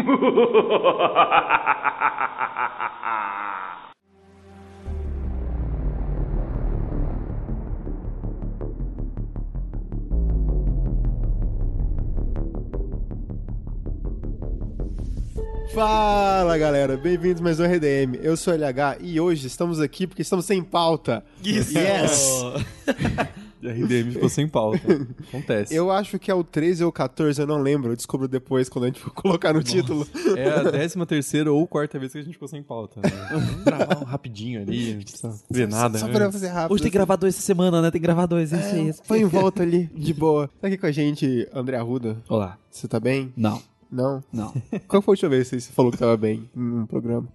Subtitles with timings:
[15.74, 18.16] Fala galera, bem-vindos mais um RDM.
[18.24, 21.24] Eu sou o LH e hoje estamos aqui porque estamos sem pauta.
[21.44, 21.78] Isso!
[21.78, 22.44] Yes!
[23.72, 25.08] RDM ficou sem pauta.
[25.28, 25.74] Acontece.
[25.74, 27.92] Eu acho que é o 13 ou 14, eu não lembro.
[27.92, 30.08] Eu descubro depois quando a gente for colocar no título.
[30.36, 33.00] É a décima terceira ou quarta vez que a gente ficou sem pauta.
[33.02, 33.10] Né?
[33.32, 35.98] Vamos gravar um rapidinho ali, não precisa ver nada.
[35.98, 36.14] Só né?
[36.14, 36.74] pra fazer rápido.
[36.74, 37.92] Hoje tem que gravar dois essa semana, né?
[37.92, 38.94] Tem que gravar dois, isso aí.
[39.08, 40.50] Põe em volta ali, de boa.
[40.60, 42.18] Tá aqui com a gente, André Arruda.
[42.30, 42.58] Olá.
[42.70, 43.32] Você tá bem?
[43.38, 44.24] Não, Não?
[44.34, 44.54] não,
[44.88, 47.28] Qual foi a última vez que você falou que tava bem num programa?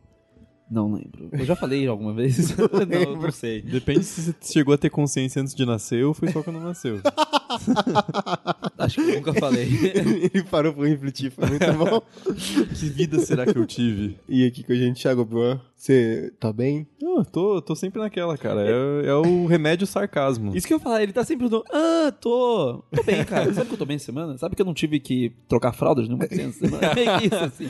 [0.71, 1.29] Não lembro.
[1.33, 2.55] Eu já falei alguma vez?
[2.57, 3.63] não, não sei.
[3.63, 7.01] Depende se você chegou a ter consciência antes de nascer ou foi só quando nasceu.
[8.77, 9.69] Acho que eu nunca falei.
[10.33, 12.03] Ele parou pra refletir, foi muito bom.
[12.35, 14.19] que vida será que eu tive?
[14.29, 15.61] E aqui com a gente, Thiago Bruan.
[15.79, 16.89] Você tá bem?
[17.01, 18.69] Não, eu tô, tô sempre naquela, cara.
[18.69, 20.55] É, é o remédio sarcasmo.
[20.57, 21.63] Isso que eu ia falar, ele tá sempre no.
[21.73, 22.83] Ah, tô.
[22.91, 23.55] Tô bem, cara.
[23.55, 24.37] Sabe que eu tô bem essa semana?
[24.37, 26.85] Sabe que eu não tive que trocar fraldas nenhuma criança semana?
[26.85, 27.69] É meio que isso, assim.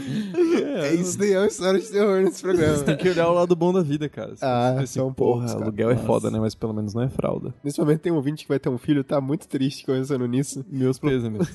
[0.64, 2.82] É, isso daí é uma história de terror nesse programa.
[2.82, 4.34] Tem que olhar o lado bom da vida, cara.
[4.40, 5.64] Ah, você são assim, porra, poucos, cara.
[5.64, 6.40] aluguel é foda, né?
[6.40, 7.54] Mas pelo menos não é fralda.
[7.62, 10.64] Nesse momento tem um ouvinte que vai ter um filho, tá muito triste pensando nisso.
[10.70, 11.46] Meus pêsames.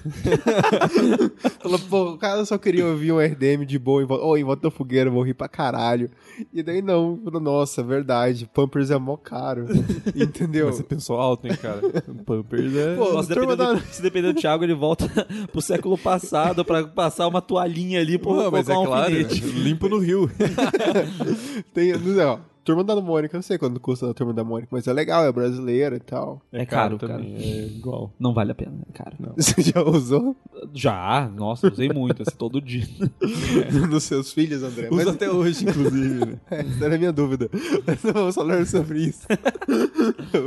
[1.59, 4.43] Falou, pô, o cara só queria ouvir um RDM de boa em volta, oh, em
[4.43, 6.11] volta da fogueira, eu vou rir pra caralho.
[6.51, 9.65] E daí não, falou, nossa, verdade, Pampers é mó caro.
[10.15, 10.67] Entendeu?
[10.67, 11.81] Mas você pensou alto, hein, cara?
[12.25, 12.95] Pampers é...
[12.95, 15.07] Pô, Nossa, dependendo, da- se depender do Thiago, ele volta
[15.51, 19.41] pro século passado pra passar uma toalhinha ali pra Pô, mas é um claro, alfinete.
[19.41, 20.29] limpo no rio.
[21.73, 24.93] Tem, não, Turma da Mônica, não sei quanto custa a Turma da Mônica, mas é
[24.93, 26.41] legal, é brasileira e tal.
[26.51, 28.11] É caro, também, é igual.
[28.19, 29.15] Não vale a pena, é caro.
[29.35, 30.35] Você já usou
[30.73, 32.87] Já, nossa, usei muito, assim, todo dia.
[33.89, 34.87] nos seus filhos, André?
[34.89, 36.25] Usa Mas, até hoje, inclusive.
[36.25, 36.39] né?
[36.49, 37.49] é, essa era a minha dúvida.
[37.85, 39.27] Mas não vamos falar sobre isso.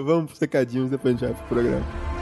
[0.04, 2.15] vamos pros recadinhos, depois a gente vai pro programa.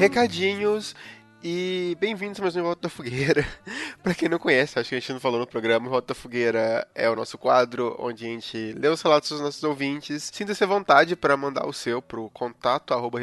[0.00, 0.96] Recadinhos
[1.44, 3.46] e bem-vindos mais um Volta da Fogueira.
[4.02, 6.88] pra quem não conhece, acho que a gente não falou no programa, Volta da Fogueira
[6.94, 10.30] é o nosso quadro onde a gente lê os relatos dos nossos ouvintes.
[10.32, 13.20] Sinta-se à vontade para mandar o seu pro contato arroba.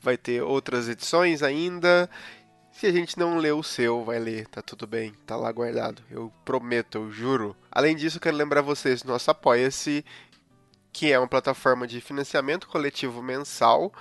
[0.00, 2.10] Vai ter outras edições ainda.
[2.72, 6.02] Se a gente não lê o seu, vai ler, tá tudo bem, tá lá guardado.
[6.10, 7.56] Eu prometo, eu juro.
[7.70, 10.04] Além disso, quero lembrar vocês nosso Apoia-se,
[10.98, 13.92] que é uma plataforma de financiamento coletivo mensal,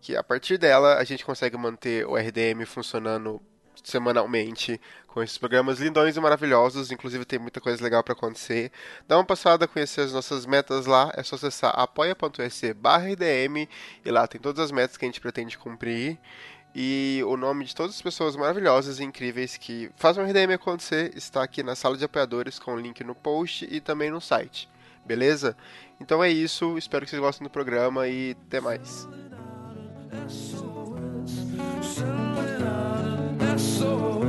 [0.00, 3.40] que a partir dela a gente consegue manter o RDM funcionando
[3.84, 8.72] semanalmente com esses programas lindões e maravilhosos, inclusive tem muita coisa legal para acontecer.
[9.06, 13.68] Dá uma passada, conhecer as nossas metas lá, é só acessar apoia.se RDM
[14.04, 16.18] e lá tem todas as metas que a gente pretende cumprir.
[16.74, 21.12] E o nome de todas as pessoas maravilhosas e incríveis que fazem o RDM acontecer
[21.16, 24.68] está aqui na sala de apoiadores com o link no post e também no site.
[25.04, 25.56] Beleza?
[26.00, 29.08] Então é isso, espero que vocês gostem do programa e até mais.
[33.38, 34.19] Então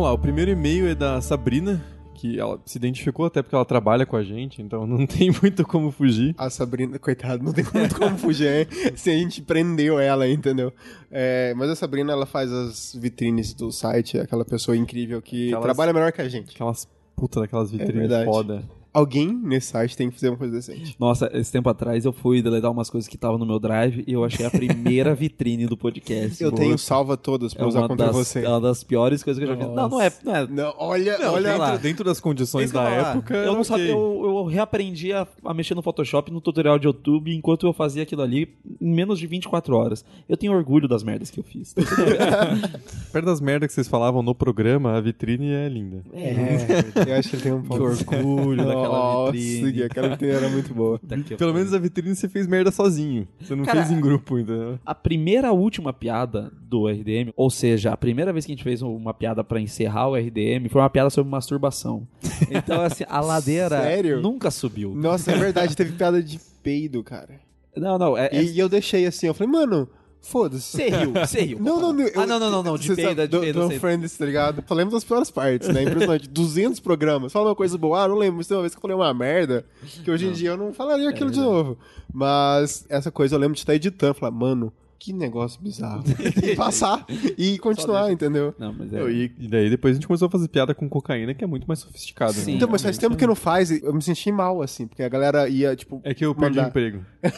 [0.00, 1.84] vamos lá, o primeiro e-mail é da Sabrina,
[2.14, 5.62] que ela se identificou até porque ela trabalha com a gente, então não tem muito
[5.66, 6.34] como fugir.
[6.38, 8.66] A Sabrina, coitada, não tem muito como fugir, hein?
[8.96, 10.72] se a gente prendeu ela, entendeu?
[11.10, 15.48] É, mas a Sabrina, ela faz as vitrines do site, é aquela pessoa incrível que
[15.48, 16.54] Aquelas- trabalha melhor que a gente.
[16.54, 18.24] Aquelas puta daquelas vitrines verdade.
[18.24, 18.62] foda.
[18.92, 20.96] Alguém nesse site tem que fazer uma coisa decente.
[20.98, 24.12] Nossa, esse tempo atrás eu fui deletar umas coisas que estavam no meu drive e
[24.12, 26.42] eu achei a primeira vitrine do podcast.
[26.42, 26.60] Eu Boa.
[26.60, 28.44] tenho salva todas pra é usar contra das, você.
[28.44, 29.72] é uma das piores coisas que eu já vi.
[29.72, 30.12] Não, não é.
[30.24, 31.66] Não é Não, olha, Não, olha sei lá.
[31.70, 33.36] dentro, dentro das condições que eu da época.
[33.36, 34.24] Eu não sabia, ok.
[34.24, 38.02] eu, eu reaprendi a, a mexer no Photoshop no tutorial de YouTube enquanto eu fazia
[38.02, 40.04] aquilo ali em menos de 24 horas.
[40.28, 41.74] Eu tenho orgulho das merdas que eu fiz.
[43.12, 46.02] Perto das merdas que vocês falavam no programa, a vitrine é linda.
[46.12, 47.82] É, eu acho que ele tem um que ponto.
[47.84, 49.72] orgulho aquela Nossa, vitrine.
[49.72, 51.00] que aquela vitrine era muito boa.
[51.38, 53.26] Pelo menos a vitrine você fez merda sozinho.
[53.40, 54.78] Você não Cara, fez em grupo, entendeu?
[54.84, 58.82] A primeira última piada do RDM, ou seja, a primeira vez que a gente fez
[58.82, 62.06] uma piada pra encerrar o RDM, foi uma piada sobre masturbação.
[62.50, 64.20] Então, assim, a ladeira Sério?
[64.20, 64.94] nunca subiu.
[64.94, 67.38] Nossa, é verdade, teve piada de peido, cara.
[67.76, 68.28] Não, não, é.
[68.32, 68.42] é...
[68.42, 69.88] E, e eu deixei assim, eu falei, mano,
[70.22, 70.76] foda-se.
[70.76, 71.58] Você riu, você riu.
[71.60, 72.04] Não, não, não.
[72.06, 73.78] eu- ah, não, não, não, não, de sabe, de do, peida, do eu sei.
[73.78, 74.64] Friends, tá ligado?
[74.66, 75.82] Só lembro das piores partes, né?
[75.82, 76.28] Impressionante.
[76.30, 77.32] 200 programas.
[77.32, 78.04] Fala uma coisa boa.
[78.04, 78.36] Ah, não lembro.
[78.36, 79.64] Mas tem uma vez que eu falei uma merda,
[80.04, 81.78] que hoje em dia eu não falaria aquilo de novo.
[82.12, 84.14] Mas essa coisa eu lembro de estar editando.
[84.14, 86.04] Falar, mano, que negócio bizarro.
[86.44, 87.06] e passar
[87.38, 88.54] e continuar, entendeu?
[88.58, 89.00] Não, mas é.
[89.00, 91.46] Eu- E, e daí depois a gente começou a fazer piada com cocaína, que é
[91.46, 92.34] muito mais sofisticado.
[92.34, 92.50] Sim.
[92.52, 92.56] né?
[92.58, 95.08] Então, mas faz tempo que não faz, e eu me senti mal, assim, porque a
[95.08, 96.02] galera ia, tipo.
[96.04, 97.00] É que eu perdi o emprego.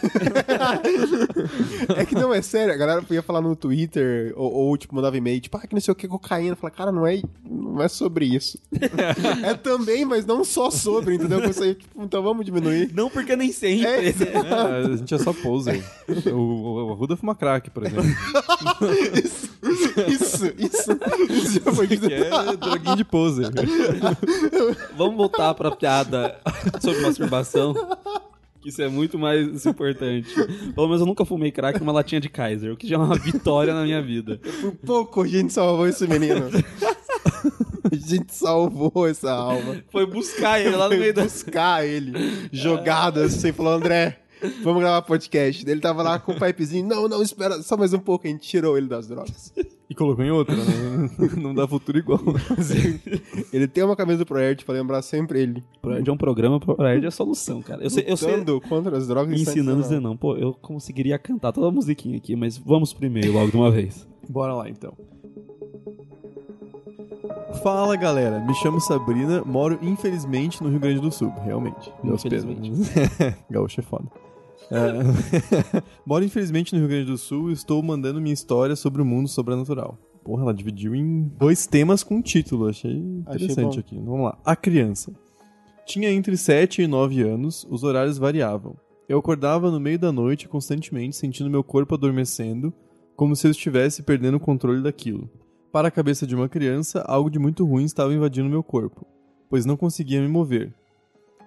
[1.96, 5.16] É que não, é sério, a galera ia falar no Twitter, ou, ou, tipo, mandava
[5.16, 6.56] e-mail, tipo, ah, que não sei o que, cocaína.
[6.56, 8.58] Fala, cara, não é, não é sobre isso.
[9.44, 11.38] é também, mas não só sobre, entendeu?
[11.38, 12.90] Eu pensei, tipo, então vamos diminuir.
[12.94, 13.86] Não porque nem sempre.
[13.86, 15.82] É, É, a gente é só poser.
[16.32, 17.34] O, o, o Arruda fuma
[17.70, 18.04] por exemplo.
[20.08, 20.90] Isso, isso,
[21.30, 21.86] isso já foi.
[21.86, 23.48] Que é droguinho de poser.
[24.96, 26.36] Vamos voltar pra piada
[26.80, 27.74] sobre masturbação.
[28.60, 30.34] Que isso é muito mais importante.
[30.74, 33.16] Pelo menos eu nunca fumei crack numa latinha de Kaiser, o que já é uma
[33.16, 34.40] vitória na minha vida.
[34.60, 36.48] Por pouco a gente salvou esse menino.
[37.90, 39.82] A gente salvou essa alma.
[39.90, 41.24] Foi buscar ele lá no meio da.
[41.24, 44.21] buscar ele, jogado assim, falou, André,
[44.62, 45.68] vamos gravar podcast.
[45.68, 48.46] Ele tava lá com o pipezinho, não, não, espera, só mais um pouco, a gente
[48.48, 49.52] tirou ele das drogas.
[49.88, 51.10] E colocou em outra, né?
[51.36, 52.18] Não dá futuro igual.
[53.52, 55.62] Ele tem uma camisa do ProErd pra lembrar sempre ele.
[55.82, 57.84] ProErd é um programa, ProErd é a solução, cara.
[57.84, 59.34] Eu sei, eu sei Lutando contra as drogas.
[59.34, 60.16] me ensinando a dizer não.
[60.16, 64.08] Pô, eu conseguiria cantar toda a musiquinha aqui, mas vamos primeiro, logo de uma vez.
[64.26, 64.94] Bora lá, então.
[67.62, 68.40] Fala, galera.
[68.40, 71.92] Me chamo Sabrina, moro infelizmente no Rio Grande do Sul, realmente.
[72.02, 72.70] Infelizmente.
[72.70, 73.36] Pedro.
[73.50, 74.21] Gaúcho é foda.
[74.70, 79.04] É, moro infelizmente no Rio Grande do Sul e estou mandando minha história sobre o
[79.04, 79.98] mundo sobrenatural.
[80.24, 82.68] Porra, ela dividiu em dois temas com título.
[82.68, 83.80] Achei interessante bom.
[83.80, 83.96] aqui.
[83.96, 84.38] Vamos lá.
[84.44, 85.12] A criança.
[85.84, 88.76] Tinha entre 7 e 9 anos, os horários variavam.
[89.08, 92.72] Eu acordava no meio da noite constantemente, sentindo meu corpo adormecendo,
[93.16, 95.28] como se eu estivesse perdendo o controle daquilo.
[95.72, 99.06] Para a cabeça de uma criança, algo de muito ruim estava invadindo meu corpo,
[99.50, 100.72] pois não conseguia me mover.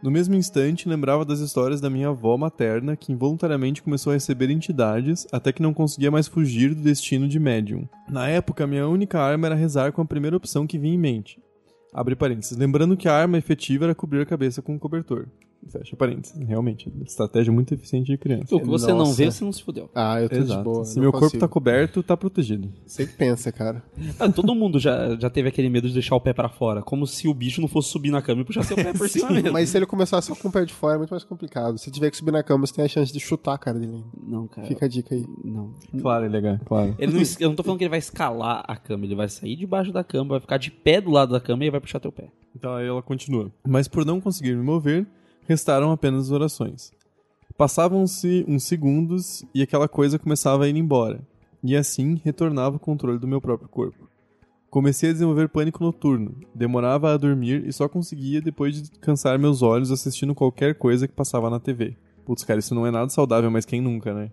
[0.06, 4.52] No mesmo instante, lembrava das histórias da minha avó materna, que involuntariamente começou a receber
[4.52, 7.90] entidades até que não conseguia mais fugir do destino de médium.
[8.08, 11.42] Na época, minha única arma era rezar com a primeira opção que vinha em mente.
[11.92, 12.56] Abre parênteses.
[12.56, 15.26] Lembrando que a arma efetiva era cobrir a cabeça com um cobertor.
[15.70, 16.38] Fecha parênteses.
[16.48, 18.56] Realmente, estratégia muito eficiente de criança.
[18.56, 19.16] O que você não Nossa.
[19.16, 19.90] vê, você não se fudeu.
[19.96, 20.64] Ah, eu tô de Exato.
[20.64, 20.86] boa.
[20.86, 21.40] Se não meu corpo consigo.
[21.42, 22.72] tá coberto, tá protegido.
[22.86, 23.84] Você que pensa, cara.
[24.20, 27.08] Ah, todo mundo já, já teve aquele medo de deixar o pé pra fora, como
[27.08, 29.52] se o bicho não fosse subir na cama e puxar seu pé por cima mesmo.
[29.52, 31.78] Mas se ele começar só com o pé de fora, é muito mais complicado.
[31.78, 34.04] Se tiver que subir na cama, você tem a chance de chutar a cara dele.
[34.22, 34.68] Não, cara.
[34.68, 35.26] Fica a dica aí.
[35.44, 35.74] Não.
[36.00, 36.96] Claro, é legal, claro.
[37.00, 39.56] Ele não, eu não tô falando que ele vai escalar a cama, ele vai sair
[39.56, 42.12] debaixo da cama, vai ficar de pé do lado da cama e vai puxar teu
[42.12, 42.30] pé.
[42.56, 43.52] Então aí ela continua.
[43.68, 45.06] Mas por não conseguir me mover,
[45.48, 46.92] restaram apenas orações.
[47.58, 51.22] Passavam-se uns segundos e aquela coisa começava a ir embora.
[51.64, 54.10] E assim retornava o controle do meu próprio corpo.
[54.70, 56.36] Comecei a desenvolver pânico noturno.
[56.54, 61.14] Demorava a dormir e só conseguia depois de cansar meus olhos assistindo qualquer coisa que
[61.14, 61.96] passava na TV.
[62.26, 64.32] Putz, cara, isso não é nada saudável, mas quem nunca, né?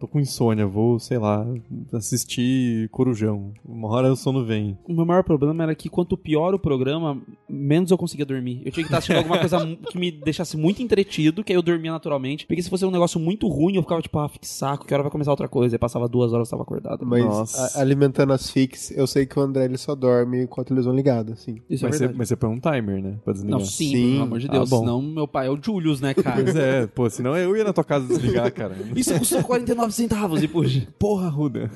[0.00, 1.46] Tô com insônia, vou, sei lá,
[1.92, 3.52] assistir Corujão.
[3.62, 4.78] Uma hora o sono vem.
[4.88, 8.62] O meu maior problema era que quanto pior o programa, menos eu conseguia dormir.
[8.64, 9.58] Eu tinha que estar assistindo alguma coisa
[9.90, 12.46] que me deixasse muito entretido, que aí eu dormia naturalmente.
[12.46, 15.02] Porque se fosse um negócio muito ruim, eu ficava tipo, ah, que saco, que hora
[15.02, 15.74] vai começar outra coisa?
[15.74, 17.04] Aí passava duas horas e tava acordado.
[17.04, 20.64] Mas a- alimentando as fix, eu sei que o André ele só dorme com a
[20.64, 21.56] televisão ligada, assim.
[21.68, 22.18] Isso é Mas você, verdade.
[22.18, 23.18] mas você põe um timer, né?
[23.22, 23.58] Pra desligar.
[23.58, 24.12] Não, sim, Sim.
[24.12, 24.70] pelo amor de Ah, Deus.
[24.70, 24.80] bom.
[24.80, 26.42] senão meu pai é o Julius, né, cara?
[26.42, 28.74] Pois é, pô, senão eu ia na tua casa desligar, cara.
[28.96, 30.86] Isso custou 49 centavos e puxa.
[30.98, 31.70] Porra, Ruda.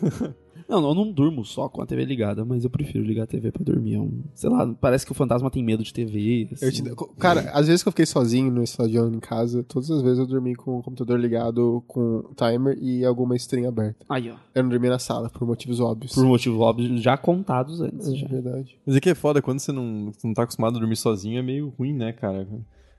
[0.68, 3.26] Não, não, eu não durmo só com a TV ligada, mas eu prefiro ligar a
[3.26, 3.94] TV pra dormir.
[3.94, 6.48] É um, sei lá, parece que o fantasma tem medo de TV.
[6.60, 6.82] Eu assim.
[6.82, 10.18] te- Cara, às vezes que eu fiquei sozinho no estadião em casa, todas as vezes
[10.18, 14.04] eu dormi com o computador ligado, com timer e alguma stream aberta.
[14.08, 14.36] Aí, ó.
[14.54, 16.14] Eu não dormi na sala, por motivos óbvios.
[16.14, 18.08] Por motivos óbvios já contados antes.
[18.08, 18.26] É Já.
[18.28, 18.78] verdade.
[18.86, 21.38] Mas é que é foda, quando você não, você não tá acostumado a dormir sozinho,
[21.38, 22.46] é meio ruim, né, cara?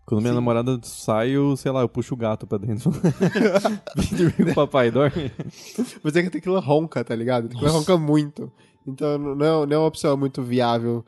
[0.05, 2.91] Quando minha namorada sai, eu, sei lá, eu puxo o gato pra dentro.
[3.95, 5.31] Vem dormir com o papai, dorme.
[6.03, 7.49] Mas é que tequila ronca, tá ligado?
[7.49, 8.51] Tequila ronca muito.
[8.85, 11.03] Então não é, não é uma opção muito viável.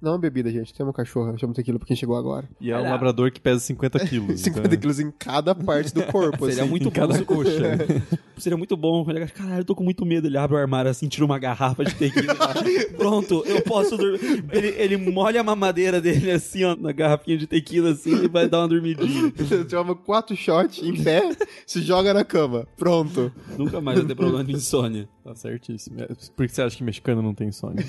[0.00, 0.72] Não é uma bebida, gente.
[0.72, 2.48] Tem uma cachorra, chama tequila pra quem chegou agora.
[2.60, 2.90] E é um Olha.
[2.90, 4.40] labrador que pesa 50 quilos.
[4.40, 6.70] 50 então- quilos em cada parte do corpo, Seria assim.
[6.70, 7.60] muito em cada bom se- coxa.
[8.38, 9.04] seria muito bom.
[9.10, 10.26] Ele, caralho, eu tô com muito medo.
[10.26, 12.34] Ele abre o armário assim, tira uma garrafa de tequila.
[12.96, 14.44] Pronto, eu posso dormir.
[14.50, 18.48] Ele, ele molha a mamadeira dele assim, ó, na garrafinha de tequila assim e vai
[18.48, 19.32] dar uma dormidinha.
[19.36, 21.22] Você toma quatro shots em pé,
[21.66, 22.66] se joga na cama.
[22.76, 23.30] Pronto.
[23.58, 25.08] Nunca mais vai ter problema de insônia.
[25.22, 26.00] Tá certíssimo.
[26.00, 27.84] É, Por que você acha que mexicano não tem insônia?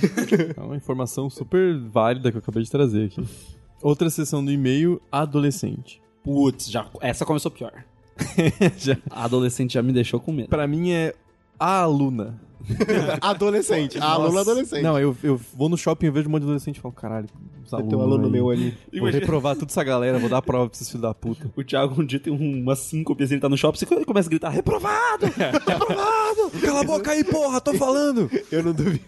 [0.57, 3.23] é uma informação super válida que eu acabei de trazer aqui.
[3.81, 6.01] Outra seção do e-mail, adolescente.
[6.23, 7.83] Putz, já, essa começou pior.
[8.77, 10.49] Já- A adolescente já me deixou com medo.
[10.49, 11.15] Pra mim é
[11.61, 12.39] a aluna.
[13.21, 13.97] Adolescente.
[13.99, 14.83] A aluna adolescente.
[14.83, 17.27] Não, eu, eu vou no shopping e vejo um monte de adolescente e falo, caralho,
[17.65, 18.31] os Vai ter um alunos aluno aí.
[18.31, 18.77] meu ali.
[18.99, 21.51] Vou reprovar toda essa galera, vou dar prova pra esses filhos da puta.
[21.55, 24.27] O Thiago um dia tem um- uma síncope, assim, ele tá no shopping, ele começa
[24.27, 25.25] a gritar, reprovado!
[25.25, 26.51] reprovado!
[26.63, 28.29] Cala a boca aí, porra, tô falando!
[28.51, 29.01] Eu não duvido.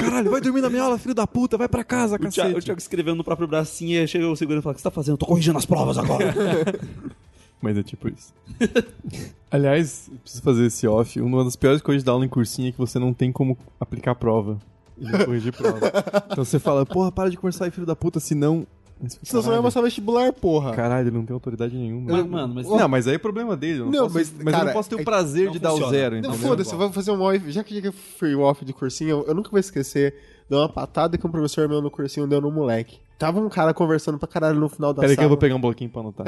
[0.00, 2.58] Caralho, vai dormir na minha aula, filho da puta, vai pra casa, O Thiago, cacete.
[2.58, 4.84] o Thiago escrevendo no próprio bracinho e chega o segurança e fala, o que você
[4.88, 5.14] tá fazendo?
[5.14, 6.32] Eu tô corrigindo as provas agora.
[7.64, 8.34] Mas é tipo isso.
[9.50, 11.18] Aliás, eu preciso fazer esse off.
[11.20, 14.14] Uma das piores coisas da aula em cursinho é que você não tem como aplicar
[14.14, 14.58] prova.
[14.98, 15.80] E não corrigir prova.
[16.30, 18.66] Então você fala, porra, para de conversar aí, filho da puta, senão.
[19.00, 20.72] Senão você vai "Caralho, passar vestibular, porra.
[20.72, 22.12] Caralho, ele não tem autoridade nenhuma.
[22.12, 22.66] Mas, mano, mas...
[22.66, 23.80] Não, mas aí é problema dele.
[23.80, 25.52] Eu não, Não, posso, mas, mas, eu cara, não posso ter o é- prazer não
[25.52, 25.92] de dar o funciona.
[25.92, 26.48] zero, Não, entendeu?
[26.48, 27.50] foda-se, eu vou fazer um off.
[27.50, 30.14] Já que foi o off de cursinho, eu, eu nunca vou esquecer
[30.48, 32.98] de uma patada que um professor meu no cursinho deu no moleque.
[33.18, 35.16] Tava um cara conversando pra caralho no final da Pera sala.
[35.16, 36.26] que eu vou pegar um bloquinho pra anotar.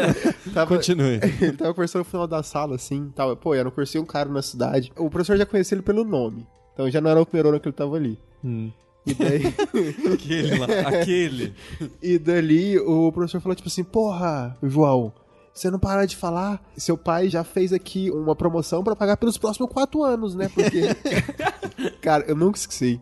[0.52, 1.20] Tava, Continue.
[1.40, 4.28] ele tava conversando no final da sala, assim, tava, pô, era um cursinho um cara
[4.28, 4.92] na cidade.
[4.96, 6.46] O professor já conhecia ele pelo nome.
[6.72, 8.18] Então já não era o primeiro ano que ele tava ali.
[8.44, 8.70] Hum.
[9.06, 9.42] E daí,
[10.12, 11.54] Aquele lá, aquele.
[12.02, 15.12] e dali o professor falou tipo assim, porra, João,
[15.52, 16.60] você não para de falar?
[16.76, 20.48] Seu pai já fez aqui uma promoção pra pagar pelos próximos quatro anos, né?
[20.52, 20.82] Porque.
[22.00, 23.00] cara, eu nunca esqueci.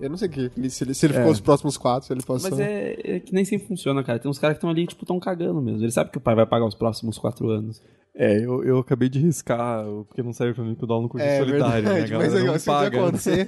[0.00, 1.32] Eu não sei que, se ele, se ele ficou É.
[1.32, 2.50] os próximos quatro, se ele passou.
[2.50, 4.18] Mas é, é que nem sempre funciona, cara.
[4.18, 5.82] Tem uns caras que estão ali, tipo, tão cagando mesmo.
[5.82, 7.82] Ele sabe que o pai vai pagar os próximos quatro anos.
[8.14, 11.04] É, eu, eu acabei de riscar, porque não serve pra mim que eu dou aula
[11.04, 11.90] no curso É solidário, né?
[11.90, 12.98] A verdade, galera mas não aí, se paga.
[13.00, 13.46] acontecer,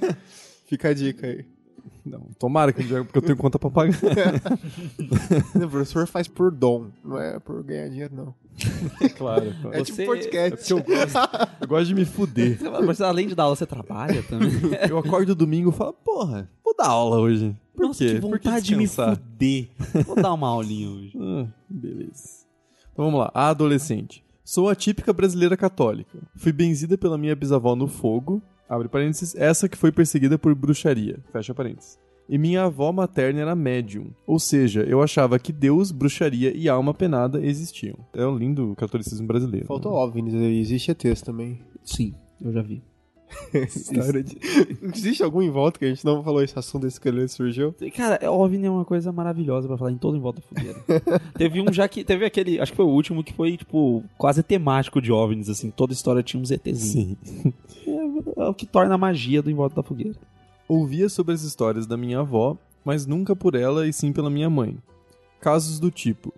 [0.67, 1.45] fica a dica aí.
[2.05, 3.93] Não, tomara que eu diga, porque eu tenho conta pra pagar.
[5.55, 8.35] O professor faz por dom, não é por ganhar dinheiro, não.
[9.17, 9.53] claro.
[9.71, 10.71] É Você- tipo podcast.
[10.71, 11.17] eu gosto,
[11.61, 12.59] eu gosto de me fuder.
[12.85, 14.49] Mas além de dar aula, você trabalha também?
[14.89, 17.55] Eu acordo domingo e falo, porra, vou dar aula hoje.
[17.75, 18.15] Por Nossa, quê?
[18.15, 19.69] que Por que vontade de me fuder.
[20.05, 21.17] Vou dar uma aulinha hoje.
[21.19, 22.43] Ah, beleza.
[22.91, 23.31] Então vamos lá.
[23.33, 24.23] A adolescente.
[24.45, 26.19] Sou a típica brasileira católica.
[26.35, 31.19] Fui benzida pela minha bisavó no fogo, abre parênteses, essa que foi perseguida por bruxaria,
[31.31, 31.99] fecha parênteses.
[32.27, 34.11] E minha avó materna era médium.
[34.25, 37.97] Ou seja, eu achava que Deus, bruxaria e alma penada existiam.
[38.13, 39.67] É um lindo catolicismo brasileiro.
[39.67, 39.97] Faltou né?
[39.97, 41.59] OVNIs aí, existe ETs também.
[41.83, 42.81] Sim, eu já vi.
[43.53, 44.37] De...
[44.93, 47.73] Existe algum em volta que a gente não falou esse assunto desse que ele surgiu?
[47.95, 51.19] Cara, é, OVNI é uma coisa maravilhosa pra falar em todo em volta da fogueira.
[51.35, 52.03] teve um já que.
[52.03, 52.59] Teve aquele.
[52.59, 55.71] Acho que foi o último que foi, tipo, quase temático de OVNIs, assim.
[55.71, 57.17] Toda história tinha um ZTzinho.
[57.23, 57.53] Sim.
[58.43, 60.19] É, o que torna a magia do em volta da fogueira.
[60.67, 64.49] Ouvia sobre as histórias da minha avó, mas nunca por ela e sim pela minha
[64.49, 64.77] mãe.
[65.39, 66.33] Casos do tipo: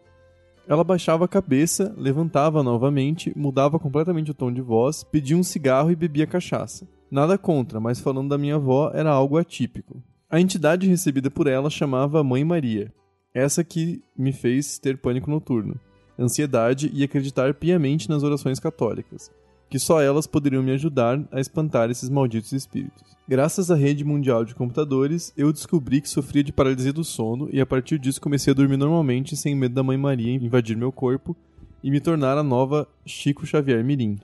[0.67, 5.91] ela baixava a cabeça, levantava novamente, mudava completamente o tom de voz, pedia um cigarro
[5.91, 6.87] e bebia cachaça.
[7.09, 10.01] Nada contra, mas falando da minha avó era algo atípico.
[10.29, 12.91] A entidade recebida por ela chamava Mãe Maria.
[13.33, 15.79] Essa que me fez ter pânico noturno,
[16.17, 19.31] ansiedade e acreditar piamente nas orações católicas
[19.69, 23.03] que só elas poderiam me ajudar a espantar esses malditos espíritos.
[23.27, 27.59] Graças à rede mundial de computadores, eu descobri que sofria de paralisia do sono e
[27.59, 31.35] a partir disso comecei a dormir normalmente sem medo da Mãe Maria invadir meu corpo
[31.83, 34.19] e me tornar a nova Chico Xavier Mirim.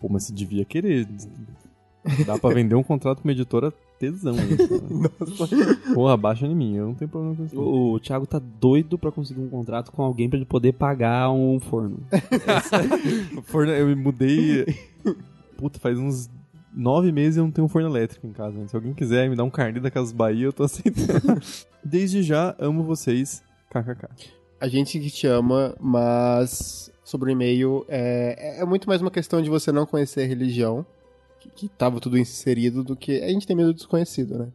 [0.00, 1.08] Pô, mas você devia querer.
[2.26, 3.72] Dá pra vender um contrato com uma editora
[4.10, 4.34] tesão.
[5.26, 7.58] Isso, Porra, baixa em mim, eu não tenho problema com isso.
[7.60, 11.30] O, o Thiago tá doido pra conseguir um contrato com alguém pra ele poder pagar
[11.30, 11.98] um forno.
[13.44, 14.66] Forno, eu me mudei.
[15.56, 16.28] Puta, faz uns
[16.74, 18.58] nove meses e eu não tenho um forno elétrico em casa.
[18.58, 18.66] né?
[18.66, 21.40] Se alguém quiser me dar um carnê da Casas Bahia, eu tô aceitando.
[21.84, 23.42] Desde já, amo vocês.
[23.70, 24.08] KKK.
[24.60, 29.42] A gente que te ama, mas sobre o e-mail é, é muito mais uma questão
[29.42, 30.84] de você não conhecer a religião,
[31.50, 34.48] que, que tava tudo inserido, do que a gente tem medo do desconhecido, né?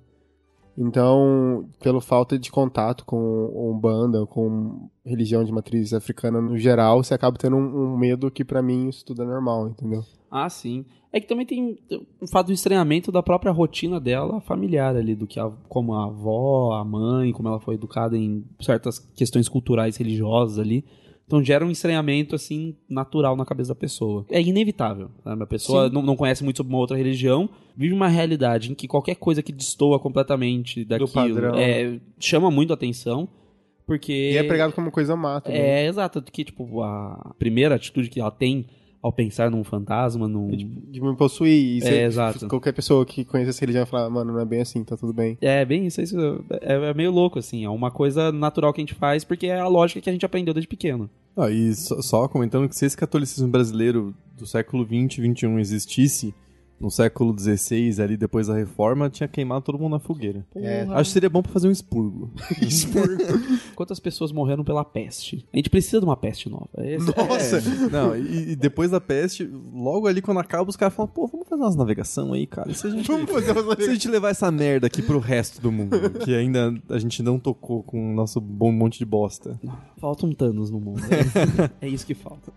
[0.77, 7.13] Então, pela falta de contato com Umbanda, com religião de matriz africana no geral, você
[7.13, 10.05] acaba tendo um, um medo que pra mim isso tudo é normal, entendeu?
[10.31, 10.85] Ah, sim.
[11.11, 11.79] É que também tem
[12.21, 16.05] o fato do estranhamento da própria rotina dela familiar ali, do que a, como a
[16.05, 20.85] avó, a mãe, como ela foi educada em certas questões culturais religiosas ali.
[21.29, 24.25] Então gera um estranhamento, assim, natural na cabeça da pessoa.
[24.31, 25.11] É inevitável.
[25.23, 25.43] Sabe?
[25.43, 28.87] A pessoa não, não conhece muito sobre uma outra religião, vive uma realidade em que
[28.87, 31.53] qualquer coisa que destoa completamente daquilo padrão.
[31.55, 33.29] é, chama muito atenção.
[33.85, 34.11] Porque.
[34.11, 35.61] E é pregado como coisa má também.
[35.61, 36.19] É, exato.
[36.19, 38.65] Que, tipo, a primeira atitude que ela tem
[39.01, 40.49] ao pensar num fantasma, num...
[40.49, 41.83] De me possuir.
[41.83, 42.47] E É, exato.
[42.47, 45.37] Qualquer pessoa que conhece essa religião fala, mano, não é bem assim, tá tudo bem.
[45.41, 48.81] É, bem isso, é isso é, é meio louco, assim, é uma coisa natural que
[48.81, 51.09] a gente faz porque é a lógica que a gente aprendeu desde pequeno.
[51.37, 55.59] Ah, e só, só comentando que se esse catolicismo brasileiro do século 20 e 21
[55.59, 56.33] existisse
[56.79, 60.45] no século XVI, ali depois da reforma, tinha queimado todo mundo na fogueira.
[60.55, 60.83] É.
[60.91, 62.31] Acho que seria bom pra fazer um expurgo.
[63.75, 65.45] Quantas pessoas morreram pela peste?
[65.53, 66.69] A gente precisa de uma peste nova.
[66.77, 67.61] Esse- Nossa!
[67.91, 69.43] Não, e, e depois da peste,
[69.73, 72.73] logo ali quando acaba, os caras falam, pô, vamos fazer umas navegação aí, cara.
[72.73, 75.61] Se a gente, Vamos fazer umas se a gente levar essa merda aqui pro resto
[75.61, 79.59] do mundo, que ainda a gente não tocou com o nosso bom monte de bosta.
[79.97, 81.01] Falta um Thanos no mundo.
[81.81, 82.51] É, é isso que falta.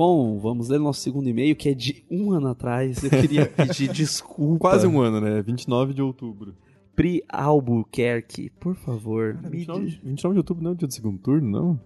[0.00, 3.04] Bom, vamos ler nosso segundo e-mail, que é de um ano atrás.
[3.04, 4.58] Eu queria pedir desculpa.
[4.60, 5.42] Quase um ano, né?
[5.42, 6.54] 29 de outubro.
[6.96, 9.34] Pri Albuquerque, por favor.
[9.42, 11.80] me 29, diz- de- 29 de outubro não é o dia do segundo turno, não?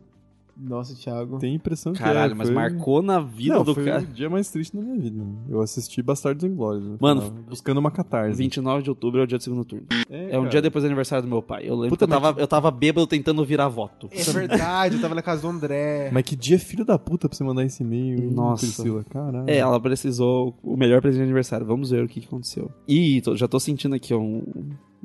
[0.56, 1.38] Nossa, Thiago.
[1.38, 4.02] Tem impressão que Caralho, é, mas foi- marcou na vida não, do foi cara.
[4.02, 5.24] o dia mais triste da minha vida.
[5.48, 6.84] Eu assisti Bastardos Inglórios.
[6.84, 8.38] no Mano, final, buscando uma catarse.
[8.38, 9.86] 29 de outubro é o dia do segundo turno.
[10.08, 10.48] É um cara.
[10.50, 11.64] dia depois do aniversário do meu pai.
[11.68, 14.08] Eu lembro Puta, que eu tava, eu tava bêbado tentando virar voto.
[14.12, 16.10] É verdade, eu tava na casa do André.
[16.12, 18.64] Mas que dia filho da puta pra você mandar esse e-mail, Nossa.
[18.64, 19.04] Priscila?
[19.10, 19.50] Caralho.
[19.50, 21.66] É, ela precisou o melhor presente de aniversário.
[21.66, 22.70] Vamos ver o que, que aconteceu.
[22.86, 24.42] Ih, tô- já tô sentindo aqui ó, um,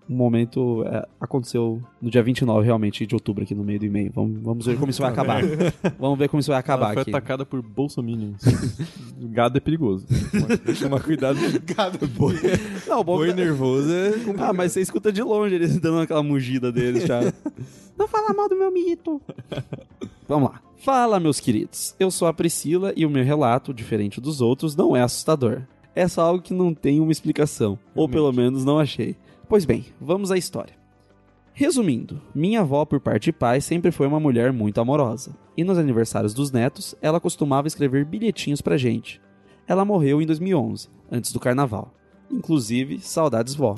[0.09, 0.83] um momento.
[0.87, 4.11] é, aconteceu no dia 29, realmente, de outubro, aqui no meio do e-mail.
[4.13, 5.41] Vamos, vamos ver como isso vai acabar.
[5.99, 7.11] vamos ver como isso vai Ela acabar foi aqui.
[7.11, 8.41] atacada por bolsominions.
[9.21, 10.07] Gado é perigoso.
[10.81, 11.37] Toma cuidado.
[11.63, 11.99] Gado.
[12.87, 16.71] Não, bom, Boi nervoso é Ah, mas você escuta de longe eles dando aquela mugida
[16.71, 17.21] deles, já.
[17.97, 19.21] Não fala mal do meu mito.
[20.27, 20.61] Vamos lá.
[20.77, 21.93] Fala, meus queridos.
[21.99, 25.63] Eu sou a Priscila e o meu relato, diferente dos outros, não é assustador.
[25.93, 27.77] É só algo que não tem uma explicação.
[27.93, 29.15] Ou pelo menos não achei.
[29.49, 30.73] Pois bem, vamos à história.
[31.53, 35.35] Resumindo, minha avó, por parte de pai, sempre foi uma mulher muito amorosa.
[35.57, 39.19] E nos aniversários dos netos, ela costumava escrever bilhetinhos pra gente.
[39.67, 41.93] Ela morreu em 2011, antes do carnaval.
[42.31, 43.75] Inclusive, saudades vó.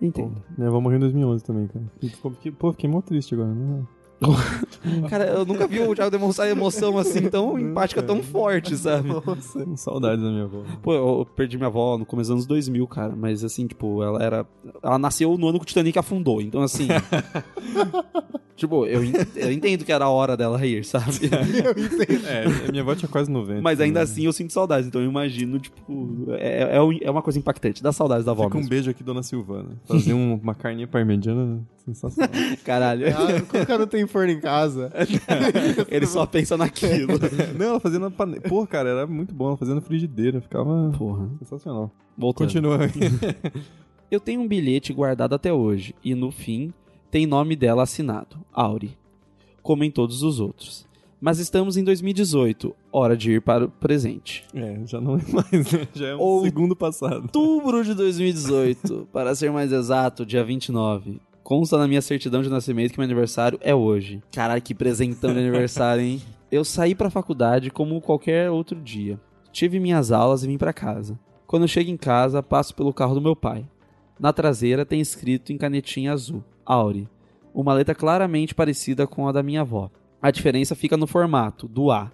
[0.00, 0.40] Entendo.
[0.56, 1.84] Minha avó morreu em 2011 também, cara.
[2.00, 3.82] Ficou- fiquei- Pô, fiquei mó triste agora, né?
[5.08, 9.08] Cara, eu nunca vi o Thiago demonstrar emoção assim, tão empática, tão forte, sabe?
[9.08, 10.62] Nossa, saudades da minha avó.
[10.82, 14.22] Pô, eu perdi minha avó no começo dos anos 2000, cara, mas assim, tipo, ela
[14.22, 14.46] era.
[14.82, 16.88] Ela nasceu no ano que o Titanic afundou, então assim.
[18.56, 21.06] tipo, eu, en- eu entendo que era a hora dela ir, sabe?
[22.26, 23.60] É, minha avó tinha quase 90.
[23.62, 24.04] Mas ainda né?
[24.04, 27.82] assim eu sinto saudades, então eu imagino, tipo, é, é, um- é uma coisa impactante,
[27.82, 28.70] dá saudades da avó Fica um mesmo.
[28.70, 29.70] beijo aqui, dona Silvana.
[29.86, 32.30] Fazer um- uma carninha parmegiana sensacional.
[32.64, 33.06] Caralho.
[33.08, 34.90] Ah, o cara não tem forno em casa.
[35.88, 37.18] Ele só pensa naquilo.
[37.58, 38.42] Não, ela fazia na panela.
[38.42, 39.48] Pô, cara, era muito bom.
[39.48, 40.40] Ela fazia na frigideira.
[40.40, 41.28] Ficava Porra.
[41.38, 41.90] sensacional.
[42.16, 42.46] Voltando.
[42.46, 43.00] Continua aqui.
[44.10, 46.72] Eu tenho um bilhete guardado até hoje e no fim
[47.10, 48.96] tem nome dela assinado, Auri,
[49.62, 50.86] como em todos os outros.
[51.20, 54.44] Mas estamos em 2018, hora de ir para o presente.
[54.54, 55.88] É, já não é mais, né?
[55.92, 57.22] Já é um segundo passado.
[57.22, 61.20] Outubro de 2018, para ser mais exato, dia 29.
[61.48, 64.22] Consta na minha certidão de nascimento que meu aniversário é hoje.
[64.30, 66.20] Caralho, que presentão de aniversário, hein?
[66.52, 69.18] Eu saí pra faculdade como qualquer outro dia.
[69.50, 71.18] Tive minhas aulas e vim pra casa.
[71.46, 73.66] Quando chego em casa, passo pelo carro do meu pai.
[74.20, 77.08] Na traseira tem escrito em canetinha azul, Auri.
[77.54, 79.90] Uma letra claramente parecida com a da minha avó.
[80.20, 82.12] A diferença fica no formato, do A.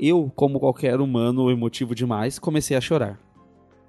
[0.00, 3.20] Eu, como qualquer humano emotivo demais, comecei a chorar.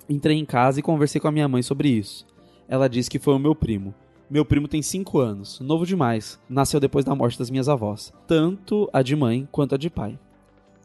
[0.08, 2.24] Entrei em casa e conversei com a minha mãe sobre isso.
[2.70, 3.96] Ela disse que foi o meu primo.
[4.30, 6.40] Meu primo tem 5 anos, novo demais.
[6.50, 10.18] Nasceu depois da morte das minhas avós, tanto a de mãe quanto a de pai.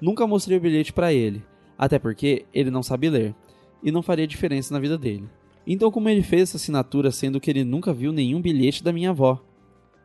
[0.00, 1.42] Nunca mostrei o bilhete pra ele,
[1.78, 3.34] até porque ele não sabe ler
[3.82, 5.28] e não faria diferença na vida dele.
[5.66, 9.10] Então, como ele fez essa assinatura sendo que ele nunca viu nenhum bilhete da minha
[9.10, 9.40] avó?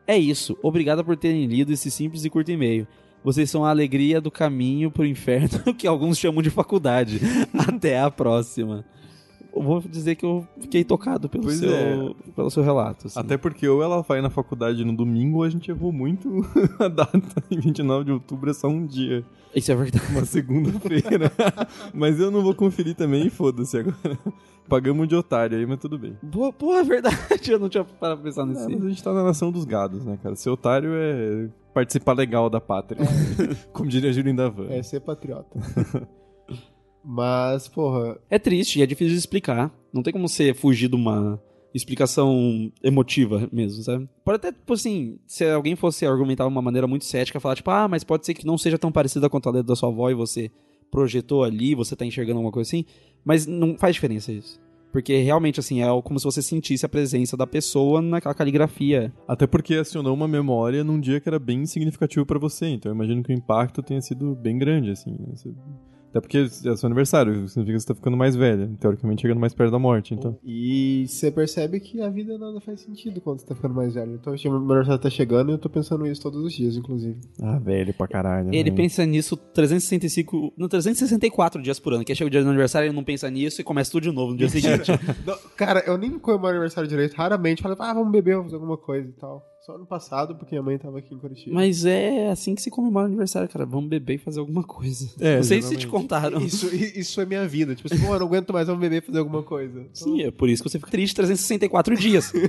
[0.06, 0.56] É isso.
[0.62, 2.86] Obrigado por terem lido esse simples e curto e-mail.
[3.24, 7.20] Vocês são a alegria do caminho pro inferno que alguns chamam de faculdade.
[7.68, 8.84] Até a próxima.
[9.56, 12.14] Eu vou dizer que eu fiquei tocado pelo, Pois seu, é.
[12.34, 13.06] pelo seu relato.
[13.06, 13.18] assim.
[13.18, 16.28] Até porque ou ela vai na faculdade no domingo ou a gente errou muito
[16.78, 17.42] a data.
[17.50, 19.24] Em 29 de outubro é só um dia.
[19.54, 20.04] Isso é verdade.
[20.12, 21.32] Uma segunda-feira.
[21.94, 24.18] mas eu não vou conferir também foda-se agora.
[24.68, 26.16] Pagamos de otário aí, mas tudo bem.
[26.22, 27.16] Boa, porra, é verdade.
[27.50, 28.68] Eu não tinha parado pra pensar É, nesse.
[28.68, 30.34] mas a gente tá na nação dos gados, né, cara?
[30.36, 33.00] Ser otário é participar legal da pátria.
[33.72, 34.66] Como diria Júlio Davan.
[34.68, 35.58] É ser patriota.
[37.08, 39.72] Mas, porra, É triste e é difícil de explicar.
[39.92, 41.40] Não tem como você fugir de uma
[41.72, 44.08] explicação emotiva mesmo, sabe?
[44.24, 47.70] Pode até, tipo assim, se alguém fosse argumentar de uma maneira muito cética, falar tipo,
[47.70, 50.10] ah, mas pode ser que não seja tão parecida quanto a letra da sua avó
[50.10, 50.50] e você
[50.90, 52.84] projetou ali, você tá enxergando alguma coisa assim,
[53.24, 54.60] mas não faz diferença isso.
[54.92, 59.12] Porque realmente, assim, é como se você sentisse a presença da pessoa naquela caligrafia.
[59.28, 62.66] Até porque acionou uma memória num dia que era bem significativo pra você.
[62.68, 65.10] Então eu imagino que o impacto tenha sido bem grande, assim.
[65.10, 65.26] né?
[65.34, 65.52] Você-
[66.10, 68.70] Até porque é seu aniversário, significa que você tá ficando mais velha.
[68.80, 70.38] Teoricamente chegando mais perto da morte, então.
[70.44, 74.14] E você percebe que a vida nada faz sentido quando você tá ficando mais velho.
[74.14, 77.18] Então, meu aniversário tá chegando e eu tô pensando nisso todos os dias, inclusive.
[77.40, 78.48] Ah, velho pra caralho.
[78.52, 78.76] Ele né?
[78.76, 82.04] pensa nisso 365, no 364 dias por ano.
[82.04, 84.32] Que chega o dia do aniversário, ele não pensa nisso e começa tudo de novo
[84.32, 84.92] no dia seguinte.
[85.26, 87.14] Não, cara, eu nem comemoro aniversário direito.
[87.14, 89.44] Raramente falo, ah, vamos beber, vamos fazer alguma coisa e tal.
[89.66, 91.52] Só ano passado, porque minha mãe tava aqui em Curitiba.
[91.52, 93.66] Mas é assim que se comemora o aniversário, cara.
[93.66, 95.10] Vamos beber e fazer alguma coisa.
[95.18, 96.40] É, não sei se te contaram.
[96.40, 97.74] Isso, isso é minha vida.
[97.74, 99.80] Tipo assim, pô, eu não aguento mais, vamos beber e fazer alguma coisa.
[99.80, 102.32] Então, Sim, é por isso que você fica triste 364 dias.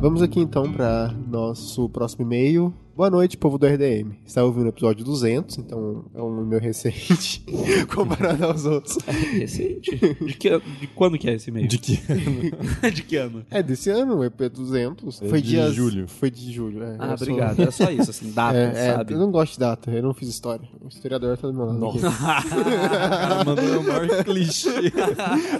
[0.00, 2.72] Vamos aqui então para nosso próximo e-mail.
[2.94, 4.12] Boa noite, povo do RDM.
[4.26, 7.42] Está ouvindo o episódio 200, então é um e-mail recente
[7.92, 8.98] comparado aos outros.
[9.32, 9.96] Recente?
[10.20, 11.66] De, que, de quando que é esse e-mail?
[11.66, 11.98] De que?
[12.92, 13.46] De que ano?
[13.50, 15.22] É desse ano, o EP 200.
[15.22, 16.06] É foi de dia julho.
[16.06, 16.96] Foi de julho, é.
[16.98, 17.60] Ah, Eu sou- obrigado.
[17.60, 19.14] Era só isso, assim, data, É, é, sabe?
[19.14, 20.68] eu não gosto de data, eu não fiz história.
[20.82, 21.98] O historiador tá do meu lado.
[21.98, 24.92] cara mandou o maior clichê.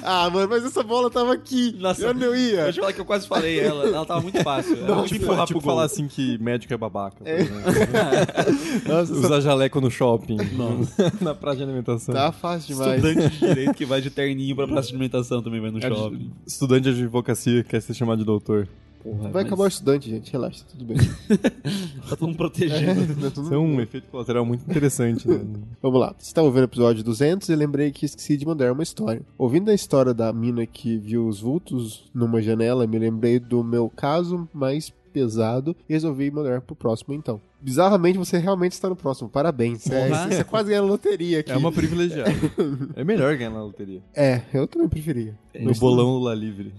[0.02, 1.74] ah, mano, mas essa bola tava aqui.
[1.80, 2.02] Nossa.
[2.02, 2.64] eu não ia.
[2.64, 3.86] Deixa eu falar que eu quase falei ela.
[3.88, 4.76] Ela tava muito fácil.
[4.76, 5.62] Muito tipo, tipo gol.
[5.62, 7.21] falar assim que médico é babaca.
[7.22, 8.82] Por exemplo.
[8.88, 10.36] Nossa, essa Usar jaleco no shopping.
[11.20, 12.14] na praça de alimentação.
[12.14, 13.02] tá fácil demais.
[13.04, 15.88] Estudante de direito que vai de terninho pra praça de alimentação também vai no É
[15.88, 16.30] de- shopping.
[16.46, 18.68] Estudante de advocacia quer ser chamado de doutor.
[19.02, 20.30] Porra, Vai acabar o estudante, gente.
[20.30, 20.96] Relaxa, tá tudo bem.
[22.08, 23.14] Tá todo mundo protegendo.
[23.20, 25.26] Tá tudo Isso é um efeito colateral muito interessante.
[25.26, 25.40] Né?
[25.82, 26.14] Vamos lá.
[26.16, 29.22] Você estava ouvindo o episódio 200 e lembrei que esqueci de mandar uma história.
[29.36, 33.90] Ouvindo a história da mina que viu os vultos numa janela, me lembrei do meu
[33.90, 37.40] caso mais pesado e resolvi mandar pro próximo então.
[37.60, 39.28] Bizarramente, você realmente está no próximo.
[39.28, 39.88] Parabéns.
[39.88, 40.28] É, Porra.
[40.28, 41.52] você quase ganhou a loteria aqui.
[41.52, 42.32] É uma privilegiada.
[42.96, 44.02] É melhor ganhar na loteria.
[44.14, 45.38] É, eu também preferia.
[45.60, 46.72] No bolão Lula Livre.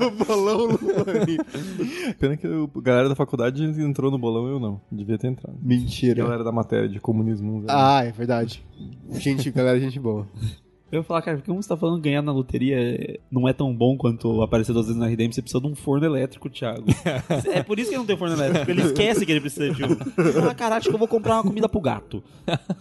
[0.00, 1.38] no bolão Luani.
[2.18, 4.80] Pena que a galera da faculdade entrou no bolão eu não.
[4.90, 5.56] Devia ter entrado.
[5.62, 6.22] A Mentira.
[6.22, 7.64] galera da matéria de comunismo.
[7.68, 8.64] Ah, é verdade.
[9.12, 10.26] Gente, galera, gente boa.
[10.92, 13.52] Eu ia falar, cara, porque como você tá falando ganhar na loteria é- não é
[13.54, 16.84] tão bom quanto aparecer duas vezes na RDM, você precisa de um forno elétrico, Thiago.
[17.50, 19.70] é por isso que ele não tem forno elétrico, porque ele esquece que ele precisa
[19.70, 19.88] de um.
[20.48, 22.22] Ah, cara, acho que eu vou comprar uma comida pro gato.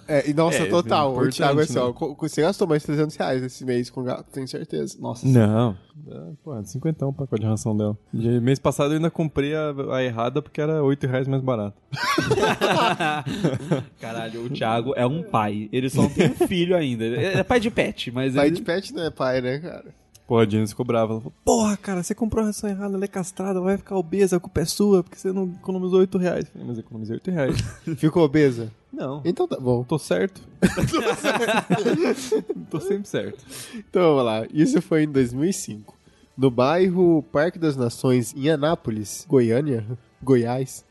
[0.07, 1.09] É, e nossa, É, total.
[1.09, 1.81] O importante, Thiago é assim, né?
[1.81, 4.97] ó, você gastou mais de 300 reais esse mês com gato, tenho certeza.
[4.99, 5.25] Nossa.
[5.25, 5.77] Não.
[6.09, 7.97] É, Pô, 50 o pacote de ração dela.
[8.13, 11.79] E mês passado eu ainda comprei a, a errada porque era 8 reais mais barato.
[13.99, 15.69] Caralho, o Thiago é um pai.
[15.71, 17.05] Ele só não tem um filho ainda.
[17.05, 18.55] Ele é pai de pet, mas Pai ele...
[18.55, 19.93] de pet não é pai, né, cara?
[20.25, 21.11] Porra, a Dina ficou brava.
[21.11, 24.37] Ela falou, porra, cara, você comprou a ração errada, ela é castrada, vai ficar obesa,
[24.37, 26.45] a culpa é sua, porque você não economizou 8 reais.
[26.45, 27.57] Eu falei, mas eu economizei 8 reais.
[27.97, 28.71] Ficou obesa?
[28.93, 29.83] não, Então tá bom.
[29.83, 30.41] tô certo.
[32.69, 33.43] tô sempre certo.
[33.75, 34.45] Então vamos lá.
[34.53, 35.95] Isso foi em 2005.
[36.37, 39.85] No bairro Parque das Nações, em Anápolis, Goiânia,
[40.23, 40.85] Goiás.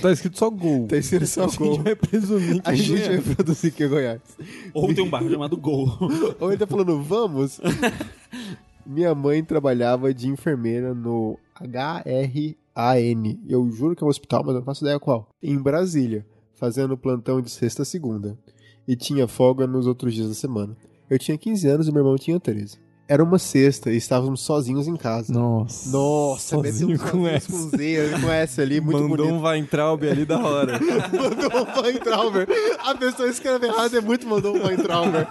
[0.00, 0.86] Tá escrito só gol.
[0.86, 1.78] Tá escrito só A gente gol.
[1.82, 3.16] vai presumir que A gente é.
[3.18, 4.20] vai produzir que é Goiás.
[4.72, 5.88] Ou tem um bairro chamado Gol.
[6.38, 7.60] Ou ele tá falando, vamos?
[8.86, 13.38] Minha mãe trabalhava de enfermeira no HRAN.
[13.48, 15.28] Eu juro que é um hospital, mas eu não faço ideia qual.
[15.42, 18.38] Em Brasília, fazendo plantão de sexta a segunda.
[18.86, 20.76] E tinha folga nos outros dias da semana.
[21.08, 22.78] Eu tinha 15 anos e meu irmão tinha 13.
[23.06, 25.32] Era uma sexta e estávamos sozinhos em casa.
[25.32, 25.90] Nossa.
[25.90, 27.52] Nossa, Sozinho meteu um com essa.
[27.52, 29.34] com Z, com S ali, muito Mandou bonito.
[29.34, 30.80] um Weintraub ali da hora.
[31.12, 32.48] Mandou um Weintrauber.
[32.78, 35.28] A pessoa escreve errado, é muito mandou um Weintrauber.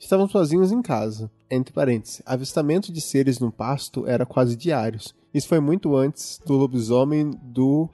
[0.00, 1.30] Estavam sozinhos em casa.
[1.50, 5.14] Entre parênteses, avistamento de seres no pasto era quase diários.
[5.34, 7.88] Isso foi muito antes do lobisomem do.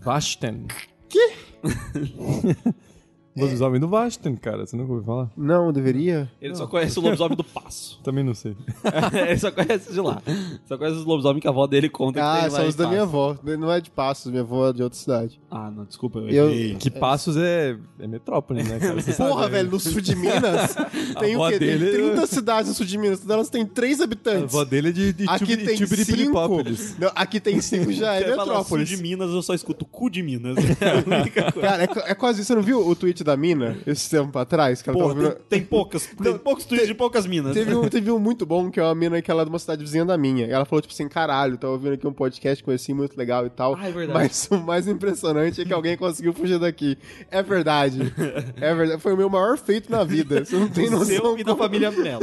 [0.00, 0.66] Vasten.
[1.10, 1.32] Que?
[3.36, 4.66] Lobisomem do Vasten, cara.
[4.66, 5.30] Você nunca ouviu falar?
[5.36, 6.30] Não, deveria?
[6.40, 7.98] Ele só conhece o lobisomem do passo.
[8.04, 8.54] Também não sei.
[9.28, 10.20] Ele só conhece de lá.
[10.66, 12.68] Só conhece os lobisomens que a avó dele conta que Ah, tem lá são em
[12.68, 13.14] os da minha Passos.
[13.14, 13.36] avó.
[13.56, 15.40] Não é de Passos, minha avó é de outra cidade.
[15.50, 16.74] Ah, não, desculpa, eu Eu- errei.
[16.74, 19.00] Que Passos é, é metrópole, né, cara?
[19.00, 20.74] Você Porra, sabe, velho, no sul de Minas
[21.18, 21.58] tem o avó quê?
[21.58, 24.54] dele- Tem 30 cidades no sul de Minas, todas elas têm 3 A habitantes.
[24.54, 25.78] avó dele é de, de Aqui tem 5.
[25.88, 26.98] Tibiripiripópolis.
[26.98, 28.88] Não, aqui tem 5 já, é Você fala sul metrópolis.
[28.88, 30.56] de Minas, eu só escuto cu de Minas.
[30.80, 31.68] É a única coisa.
[31.68, 32.48] Cara, é, é quase isso.
[32.48, 35.20] Você não viu o tweet tweet da mina, esse tempo atrás, que ela Pô, tava
[35.20, 35.34] ouvindo...
[35.48, 37.54] tem, tem poucas, tem poucos tweets de poucas minas.
[37.54, 39.58] Teve um, teve um muito bom, que é uma mina que ela é de uma
[39.58, 40.46] cidade vizinha da minha.
[40.46, 43.50] E ela falou, tipo assim, caralho, tava ouvindo aqui um podcast, conheci muito legal e
[43.50, 43.76] tal.
[43.78, 44.18] Ah, é verdade.
[44.18, 46.98] Mas o mais impressionante é que alguém conseguiu fugir daqui.
[47.30, 48.12] É verdade.
[48.60, 49.00] É verdade.
[49.00, 50.44] Foi o meu maior feito na vida.
[50.44, 51.06] Você não tem noção.
[51.06, 52.22] seu e da família Mello.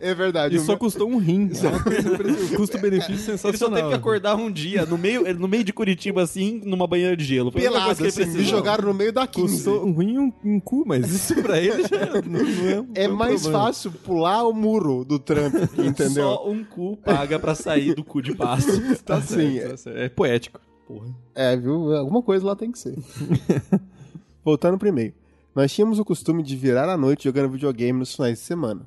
[0.00, 0.56] É verdade.
[0.56, 1.50] E só meu- custou um rim.
[1.52, 2.56] É.
[2.56, 3.76] Custo-benefício Ele só sensacional.
[3.76, 7.24] teve que acordar um dia, no meio, no meio de Curitiba, assim, numa banheira de
[7.24, 7.52] gelo.
[7.52, 9.54] Pelado, coisa que ele assim, me jogaram no meio da 15.
[9.54, 12.80] Custou um rim e um, um cu, mas isso pra ele já não, não é,
[12.80, 13.64] um- É mais problema.
[13.66, 16.28] fácil pular o muro do Trump, entendeu?
[16.28, 18.70] Só um cu paga pra sair do cu de pasto.
[19.04, 19.98] Tá Assim, certo, certo.
[19.98, 20.60] É poético.
[20.86, 21.08] Porra.
[21.34, 21.92] É, viu?
[21.96, 22.96] Alguma coisa lá tem que ser.
[24.44, 25.12] Voltando pro e-mail.
[25.54, 28.86] Nós tínhamos o costume de virar a noite jogando videogame nos finais de semana.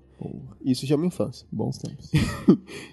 [0.63, 1.45] Isso já é uma infância.
[1.51, 2.12] Bons tempos.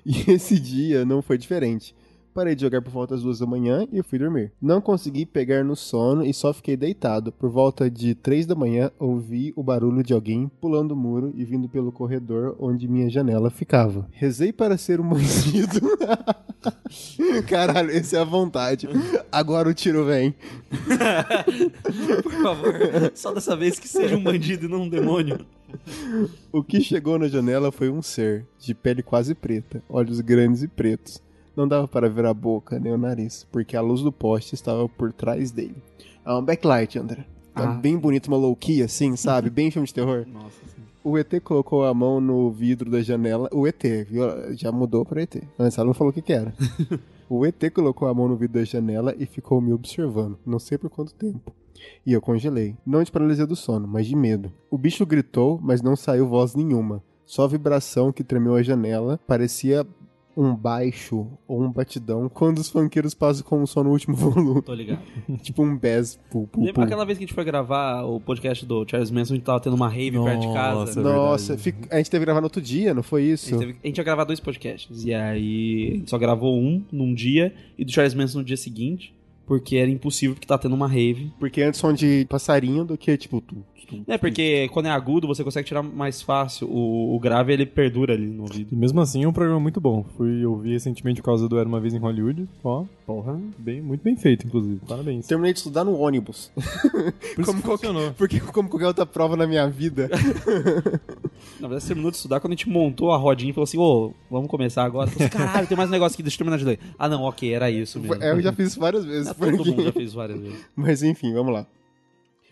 [0.05, 1.95] E esse dia não foi diferente.
[2.37, 4.53] Parei de jogar por volta das duas da manhã e fui dormir.
[4.61, 7.33] Não consegui pegar no sono e só fiquei deitado.
[7.33, 11.47] Por volta de três da manhã, ouvi o barulho de alguém pulando o muro e
[11.47, 14.07] vindo pelo corredor onde minha janela ficava.
[14.13, 15.81] Rezei para ser um bandido.
[17.49, 18.87] Caralho, esse é a vontade.
[19.33, 20.35] Agora o tiro vem.
[22.23, 22.75] Por favor,
[23.15, 25.39] só dessa vez que seja um bandido e não um demônio.
[26.53, 30.69] O que chegou na janela foi um ser, de pele quase preta, olhos grandes e
[30.69, 31.25] pretos.
[31.57, 34.89] Não dava para ver a boca nem o nariz, porque a luz do poste estava
[34.89, 35.77] por trás dele.
[36.25, 37.25] É um backlight, André.
[37.55, 37.75] Tá Ah.
[37.75, 39.49] bem bonito, uma low-key assim, sabe?
[39.49, 40.27] Bem filme de terror.
[40.31, 40.83] Nossa sim.
[41.03, 43.49] O ET colocou a mão no vidro da janela.
[43.53, 44.25] O ET, viu?
[44.57, 45.37] Já mudou pra ET.
[45.59, 46.53] Antes ela não falou o que, que era.
[47.31, 50.37] o ET colocou a mão no vidro da janela e ficou me observando.
[50.45, 51.53] Não sei por quanto tempo.
[52.05, 52.75] E eu congelei.
[52.85, 54.53] Não de paralisia do sono, mas de medo.
[54.69, 57.01] O bicho gritou, mas não saiu voz nenhuma.
[57.25, 59.21] Só vibração que tremeu a janela.
[59.29, 59.87] Parecia
[60.37, 64.61] um baixo ou um batidão quando os funkeiros passam com o som no último volume.
[64.63, 65.01] Tô ligado.
[65.43, 66.19] tipo um bass.
[66.31, 66.81] Pu, pu, Lembra pu.
[66.83, 69.61] aquela vez que a gente foi gravar o podcast do Charles Manson, a gente tava
[69.61, 70.79] tendo uma rave perto de casa?
[70.81, 73.49] Nossa, Nossa, fica- a gente teve que gravar no outro dia, não foi A isso?
[73.51, 75.05] gente, teve- a gente ia gravar dois podcasts.
[75.05, 78.57] E aí a gente só gravou um num dia e do Charles Manson no dia
[78.59, 79.15] seguinte.
[79.47, 81.33] Porque era impossível, porque tá tendo uma rave.
[81.39, 83.57] Porque antes som de passarinho do que, tipo, tu,
[83.89, 86.69] tu, É, porque quando é agudo, você consegue tirar mais fácil.
[86.69, 88.69] O, o grave, ele perdura ali no ouvido.
[88.73, 90.05] E mesmo assim é um programa muito bom.
[90.17, 92.49] Fui ouvir recentemente por causa do Era Uma Vez em Hollywood.
[92.65, 93.41] Ó, Porra.
[93.57, 94.81] bem, muito bem feito, inclusive.
[94.87, 95.27] Parabéns.
[95.27, 96.51] Terminei de estudar no ônibus.
[96.55, 98.13] Por isso como que funcionou.
[98.15, 100.11] Porque como qualquer outra prova na minha vida.
[101.61, 103.79] Na verdade, você terminou de estudar quando a gente montou a rodinha e falou assim:
[103.79, 105.11] ô, vamos começar agora.
[105.11, 106.79] Falei assim, Caralho, tem mais um negócio aqui, deixa eu terminar de ler.
[106.99, 108.23] Ah, não, ok, era isso mesmo.
[108.23, 109.29] É, eu já fiz isso várias vezes.
[109.29, 110.59] Ah, porque- Todo mundo já fez várias vezes.
[110.77, 111.67] Mas enfim, vamos lá.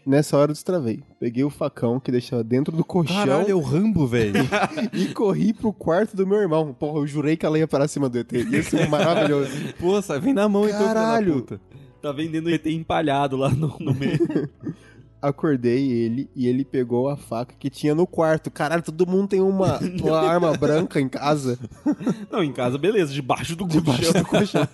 [0.07, 1.03] Nessa hora eu destravei.
[1.19, 4.35] Peguei o facão que deixava dentro do colchão Caralho, é o Rambo, velho.
[4.93, 6.75] e corri pro quarto do meu irmão.
[6.79, 8.31] Porra, eu jurei que ela ia parar acima do ET.
[8.33, 9.51] Isso é maravilhoso.
[9.81, 11.47] Pô, sai, vem na mão então, filho da Caralho.
[12.03, 14.19] Tá vendendo ET empalhado lá no, no meio.
[15.25, 18.51] Acordei ele e ele pegou a faca que tinha no quarto.
[18.51, 21.59] Caralho, todo mundo tem uma, uma arma branca em casa.
[22.31, 24.23] Não, em casa, beleza, debaixo do Debaixo colchão.
[24.23, 24.69] do colchão.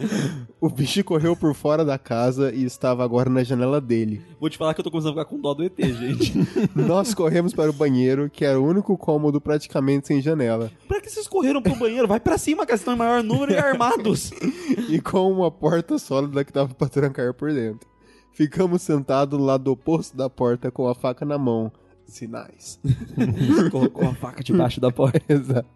[0.60, 4.22] O bicho correu por fora da casa e estava agora na janela dele.
[4.40, 6.34] Vou te falar que eu tô começando a ficar com dó do ET, gente.
[6.74, 11.08] Nós corremos para o banheiro, que era o único cômodo praticamente sem janela, pra que
[11.08, 12.08] vocês correram pro banheiro?
[12.08, 14.32] Vai pra cima, que vocês estão em maior número e armados.
[14.90, 17.88] e com uma porta sólida que dava para trancar por dentro.
[18.32, 21.72] Ficamos sentados do lado oposto da porta com a faca na mão.
[22.06, 22.80] Sinais.
[23.70, 25.20] Colocou a faca debaixo da porta.
[25.28, 25.68] Exato.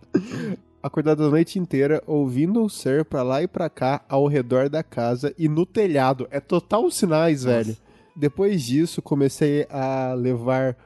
[0.83, 4.83] Acordado a noite inteira, ouvindo o ser pra lá e pra cá, ao redor da
[4.83, 6.29] casa e no telhado.
[6.31, 7.77] É total sinais, velho.
[8.15, 10.77] Depois disso, comecei a levar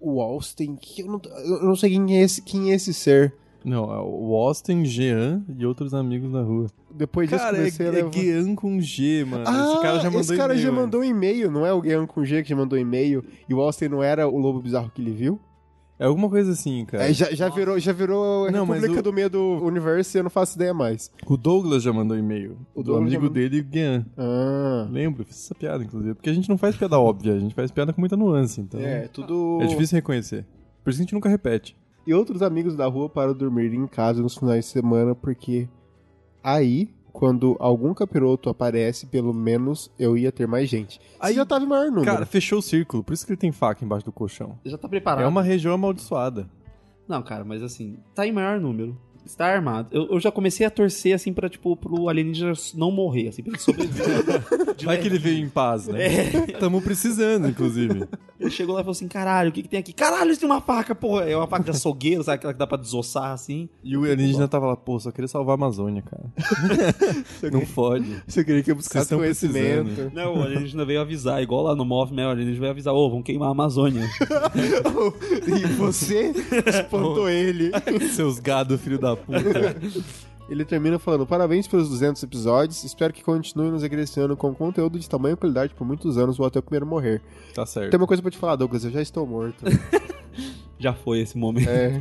[0.00, 3.34] o Austin, que eu não, eu não sei quem é esse, quem é esse ser.
[3.64, 6.66] Não, é o Austin, Jean e outros amigos na rua.
[6.90, 8.10] Depois disso, Cara, é, comecei a é levar...
[8.10, 9.44] Guian com G, mano.
[9.46, 11.80] Ah, esse cara já mandou esse cara já e-mail, mandou um e-mail, não é o
[11.80, 14.90] Guian com G que já mandou e-mail, e o Austin não era o lobo bizarro
[14.94, 15.40] que ele viu?
[16.00, 17.10] É alguma coisa assim, cara.
[17.10, 20.16] É, já, já virou, já virou a Não, mas República o- do Meio do Universo
[20.16, 21.10] e eu não faço ideia mais.
[21.26, 22.56] O Douglas já mandou e-mail.
[22.72, 24.06] O do amigo mandou- dele, o Guian.
[24.16, 24.86] Ah.
[24.92, 26.14] Lembro, fiz essa piada, inclusive.
[26.14, 28.80] Porque a gente não faz piada óbvia, a gente faz piada com muita nuance, então.
[28.80, 29.58] É, tudo.
[29.60, 30.46] É difícil reconhecer.
[30.84, 31.76] Por isso que a gente nunca repete.
[32.08, 35.68] E outros amigos da rua para dormir em casa nos finais de semana, porque
[36.42, 40.98] aí, quando algum capiroto aparece, pelo menos eu ia ter mais gente.
[41.20, 42.06] Aí já tava em maior número.
[42.06, 44.58] Cara, fechou o círculo, por isso que ele tem faca embaixo do colchão.
[44.64, 45.22] Já tá preparado.
[45.22, 46.48] É uma região amaldiçoada.
[47.06, 48.98] Não, cara, mas assim, tá em maior número.
[49.28, 49.88] Está armado.
[49.92, 53.52] Eu, eu já comecei a torcer, assim, pra, tipo, pro alienígena não morrer, assim, pra
[53.52, 54.24] ele sobreviver.
[54.82, 56.30] Vai que ele veio em paz, né?
[56.58, 58.08] Tamo precisando, inclusive.
[58.40, 59.92] Ele chegou lá e falou assim, caralho, o que que tem aqui?
[59.92, 61.24] Caralho, isso tem uma faca, porra.
[61.28, 62.36] É uma faca de açougueiro, sabe?
[62.36, 63.68] Aquela que dá pra desossar, assim.
[63.84, 66.24] E o alienígena tava lá, pô, só queria salvar a Amazônia, cara.
[67.52, 68.22] Não fode.
[68.26, 70.10] Você queria que eu buscasse conhecimento.
[70.14, 73.22] Não, o alienígena veio avisar, igual lá no Mothman, o alienígena veio avisar, ô, vão
[73.22, 74.08] queimar a Amazônia.
[75.46, 76.32] e você
[76.66, 77.72] espantou ele.
[78.14, 79.76] Seus gado, filho da puta.
[80.48, 82.82] Ele termina falando: Parabéns pelos 200 episódios.
[82.82, 86.38] Espero que continue nos agressiando com conteúdo de tamanho e qualidade por muitos anos.
[86.38, 87.20] Vou até o primeiro morrer.
[87.54, 87.90] Tá certo.
[87.90, 88.84] Tem uma coisa pra te falar, Douglas.
[88.84, 89.62] Eu já estou morto.
[90.80, 91.68] Já foi esse momento.
[91.68, 92.00] é.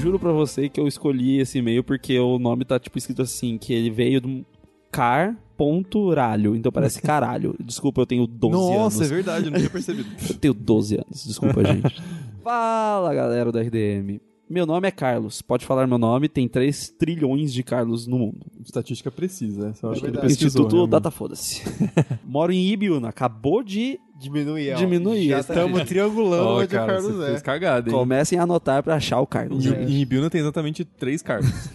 [0.00, 3.58] Juro pra você que eu escolhi esse e-mail porque o nome tá, tipo, escrito assim,
[3.58, 4.44] que ele veio de um
[4.90, 6.56] car.ralho.
[6.56, 7.54] Então parece caralho.
[7.60, 8.70] Desculpa, eu tenho 12 anos.
[8.76, 10.08] Nossa, é verdade, eu não tinha percebido.
[10.28, 12.02] Eu tenho 12 anos, desculpa, gente.
[12.42, 14.20] Fala, galera do RDM.
[14.50, 15.40] Meu nome é Carlos.
[15.40, 18.44] Pode falar meu nome, tem 3 trilhões de Carlos no mundo.
[18.64, 20.46] Estatística precisa, acho que ele pesquisou.
[20.48, 20.90] Instituto realmente.
[20.90, 21.62] Data Foda-se.
[22.26, 23.08] Moro em Ibiúna.
[23.10, 24.00] Acabou de.
[24.18, 24.74] Diminuir.
[24.74, 27.26] Diminuir, Já essa- estamos triangulando Ó, onde o cara, Carlos você é.
[27.28, 27.94] fez cagada, hein?
[27.96, 29.64] Comecem a anotar pra achar o Carlos.
[29.64, 31.48] Em, em Ibiúna tem exatamente três cargos.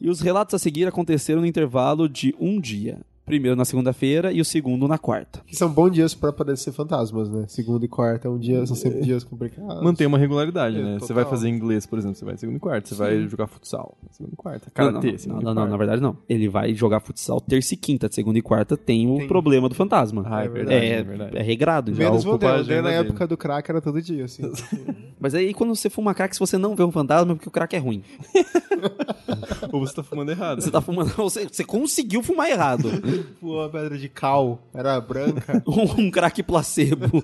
[0.00, 3.00] E os relatos a seguir aconteceram no intervalo de um dia.
[3.24, 5.40] Primeiro na segunda-feira e o segundo na quarta.
[5.46, 7.46] Que são bons dias pra aparecer fantasmas, né?
[7.48, 9.82] Segunda e quarta é um dia, são sempre dias complicados.
[9.82, 10.92] Mantém uma regularidade, É, né?
[10.94, 11.06] total.
[11.06, 12.86] Você vai fazer inglês, por exemplo, você vai segunda e quarta.
[12.88, 14.70] Você vai jogar futsal, segunda e quarta.
[14.76, 15.70] Não, não, Karatê, não, segunda não, e não, quarta.
[15.70, 16.18] na verdade não.
[16.28, 19.26] Ele vai jogar futsal terça e quinta, de segunda e quarta tem o Tem.
[19.26, 20.22] problema do fantasma.
[20.26, 21.36] Ah, é É verdade, é, é verdade.
[21.38, 21.94] é regrado.
[21.94, 22.04] já.
[22.04, 22.90] Menos o ocupa a Vandel, né?
[22.90, 24.42] Na época do crack era todo dia, assim.
[25.18, 27.52] Mas aí quando você fuma crack, se você não vê um fantasma, é porque o
[27.52, 28.02] crack é ruim.
[29.72, 30.60] Ou você tá fumando errado.
[30.60, 31.08] Você tá fumando.
[31.16, 32.88] Você, você conseguiu fumar errado.
[33.40, 35.62] Pô, a pedra de cal era branca.
[35.66, 37.22] um crack placebo.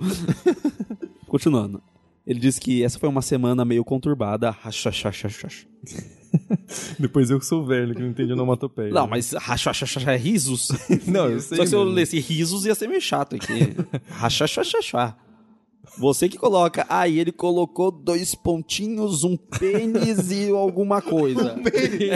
[1.26, 1.82] Continuando.
[2.26, 4.50] Ele disse que essa foi uma semana meio conturbada.
[4.50, 5.66] Rachachachachach.
[6.98, 8.90] Depois eu que sou velho, que não entendi onomatopeia.
[8.90, 10.68] Não, mas rachachachach é risos.
[11.06, 11.94] Não, eu sei Só que se eu mesmo.
[11.94, 13.74] lesse risos ia ser meio chato aqui.
[14.08, 15.16] Rachachachachá.
[15.98, 16.86] Você que coloca.
[16.88, 21.56] Aí ele colocou dois pontinhos, um pênis e alguma coisa.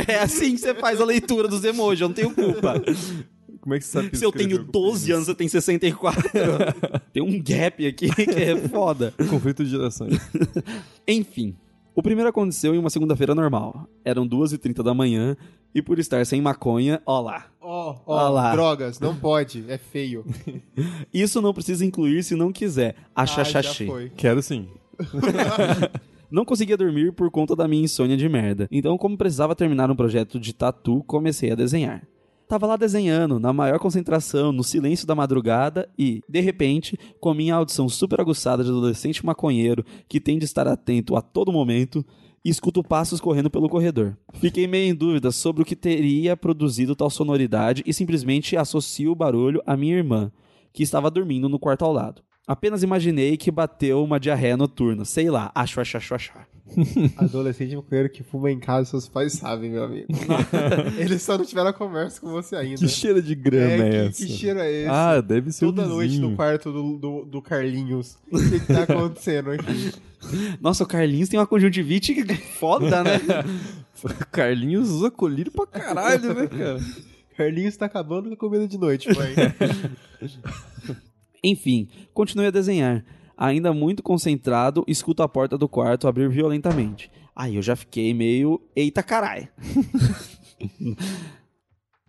[0.07, 2.81] É assim que você faz a leitura dos emojis, eu não tenho culpa.
[3.65, 6.23] Como é que você sabe que Se eu tenho com 12 anos, você tem 64.
[7.15, 9.15] tem um gap aqui que é foda.
[9.31, 10.19] Conflito de gerações.
[11.09, 11.57] Enfim,
[11.95, 13.89] o primeiro aconteceu em uma segunda-feira normal.
[14.05, 15.35] Eram 2h30 da manhã
[15.75, 17.47] e por estar sem maconha, ó lá.
[17.59, 18.53] Ó, Ó ó, lá.
[18.53, 20.27] drogas, não pode, é feio.
[21.11, 22.97] Isso não precisa incluir se não quiser.
[23.17, 23.87] Ah, já Achachachi.
[23.87, 24.13] foi.
[24.15, 24.69] Quero sim.
[26.31, 28.69] não conseguia dormir por conta da minha insônia de merda.
[28.71, 32.07] Então, como precisava terminar um projeto de tatu, comecei a desenhar.
[32.47, 37.55] Tava lá desenhando, na maior concentração, no silêncio da madrugada e, de repente, com minha
[37.55, 42.05] audição super aguçada de adolescente maconheiro que tem de estar atento a todo momento,
[42.45, 44.17] escuto passos correndo pelo corredor.
[44.35, 49.17] Fiquei meio em dúvida sobre o que teria produzido tal sonoridade e simplesmente associo o
[49.17, 50.31] barulho à minha irmã,
[50.71, 52.23] que estava dormindo no quarto ao lado.
[52.47, 56.33] Apenas imaginei que bateu uma diarreia noturna, sei lá, acho, acho, acho, acho.
[57.17, 60.09] Adolescente maconheiro que fuma em casa, seus pais sabem, meu amigo.
[60.99, 62.79] Eles só não tiveram conversa com você ainda.
[62.79, 64.89] Que cheiro de grama é, é, que, que cheiro é esse?
[64.91, 66.31] Ah, deve ser Toda o noite vizinho.
[66.31, 68.19] no quarto do, do, do Carlinhos.
[68.31, 69.93] O que, que tá acontecendo aqui?
[70.61, 72.15] Nossa, o Carlinhos tem uma conjuntivite
[72.59, 73.21] foda, né?
[74.31, 76.79] Carlinhos usa colírio pra caralho, né, cara?
[77.37, 79.35] Carlinhos tá acabando com a comida de noite, mãe.
[81.45, 83.05] Enfim, continuei a desenhar.
[83.37, 87.11] Ainda muito concentrado, escuto a porta do quarto abrir violentamente.
[87.37, 88.63] Aí eu já fiquei meio.
[88.75, 89.51] Eita carai!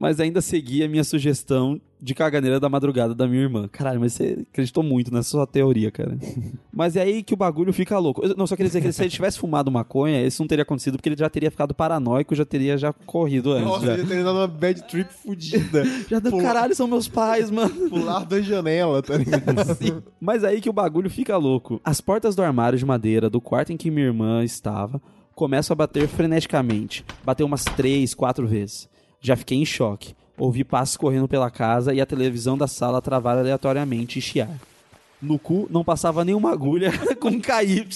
[0.05, 3.67] mas ainda segui a minha sugestão de caganeira da madrugada da minha irmã.
[3.67, 6.15] Caralho, mas você acreditou muito nessa sua teoria, cara.
[6.71, 8.23] mas é aí que o bagulho fica louco.
[8.23, 10.97] Eu não só queria dizer que se ele tivesse fumado maconha, isso não teria acontecido
[10.97, 13.65] porque ele já teria ficado paranoico, já teria já corrido antes.
[13.65, 13.93] Nossa, já.
[13.93, 15.83] ele tá dando uma bad trip fudida.
[16.07, 17.89] já deu, Pula- caralho, são meus pais, mano.
[17.89, 19.43] Pular da janela, tá ligado?
[20.21, 21.81] Mas aí que o bagulho fica louco.
[21.83, 25.01] As portas do armário de madeira do quarto em que minha irmã estava
[25.33, 27.03] começam a bater freneticamente.
[27.23, 28.87] Bateu umas três, quatro vezes.
[29.25, 30.13] Já fiquei em choque.
[30.37, 34.51] Ouvi passos correndo pela casa e a televisão da sala travar aleatoriamente e chiar.
[35.19, 37.87] No cu não passava nenhuma agulha com KY.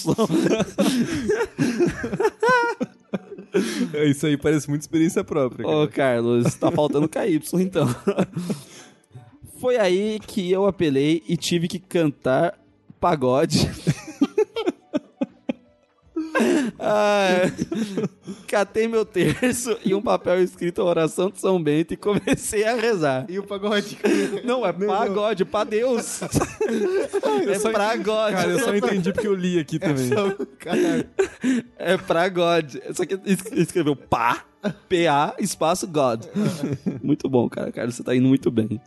[4.10, 5.64] Isso aí parece muito experiência própria.
[5.68, 6.16] Ô, cara.
[6.16, 7.86] Carlos, tá faltando KY então.
[9.60, 12.58] Foi aí que eu apelei e tive que cantar
[12.98, 13.70] pagode
[16.78, 17.50] Ah,
[18.46, 22.74] catei meu terço e um papel escrito a oração de São Bento e comecei a
[22.74, 23.26] rezar.
[23.28, 23.98] E o pagode?
[24.44, 26.20] Não, é pagode, pra Deus.
[26.22, 28.32] é só- pra God.
[28.32, 30.10] Cara, eu só entendi porque eu li aqui também.
[30.58, 31.06] Caralho.
[31.78, 32.76] É pra God.
[32.94, 34.44] Só que es- escreveu pá,
[34.88, 36.24] P-A, espaço God.
[37.02, 37.70] Muito bom, cara.
[37.72, 38.80] Carlos, você tá indo muito bem.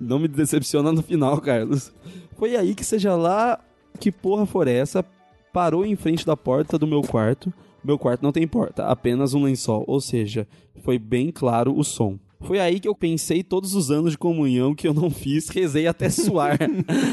[0.00, 1.92] Não me decepciona no final, Carlos.
[2.38, 3.58] Foi aí que, seja lá
[3.98, 5.04] que porra for essa,
[5.52, 7.52] parou em frente da porta do meu quarto.
[7.82, 9.84] Meu quarto não tem porta, apenas um lençol.
[9.86, 10.46] Ou seja,
[10.82, 12.18] foi bem claro o som.
[12.42, 15.86] Foi aí que eu pensei todos os anos de comunhão que eu não fiz, rezei
[15.86, 16.58] até suar.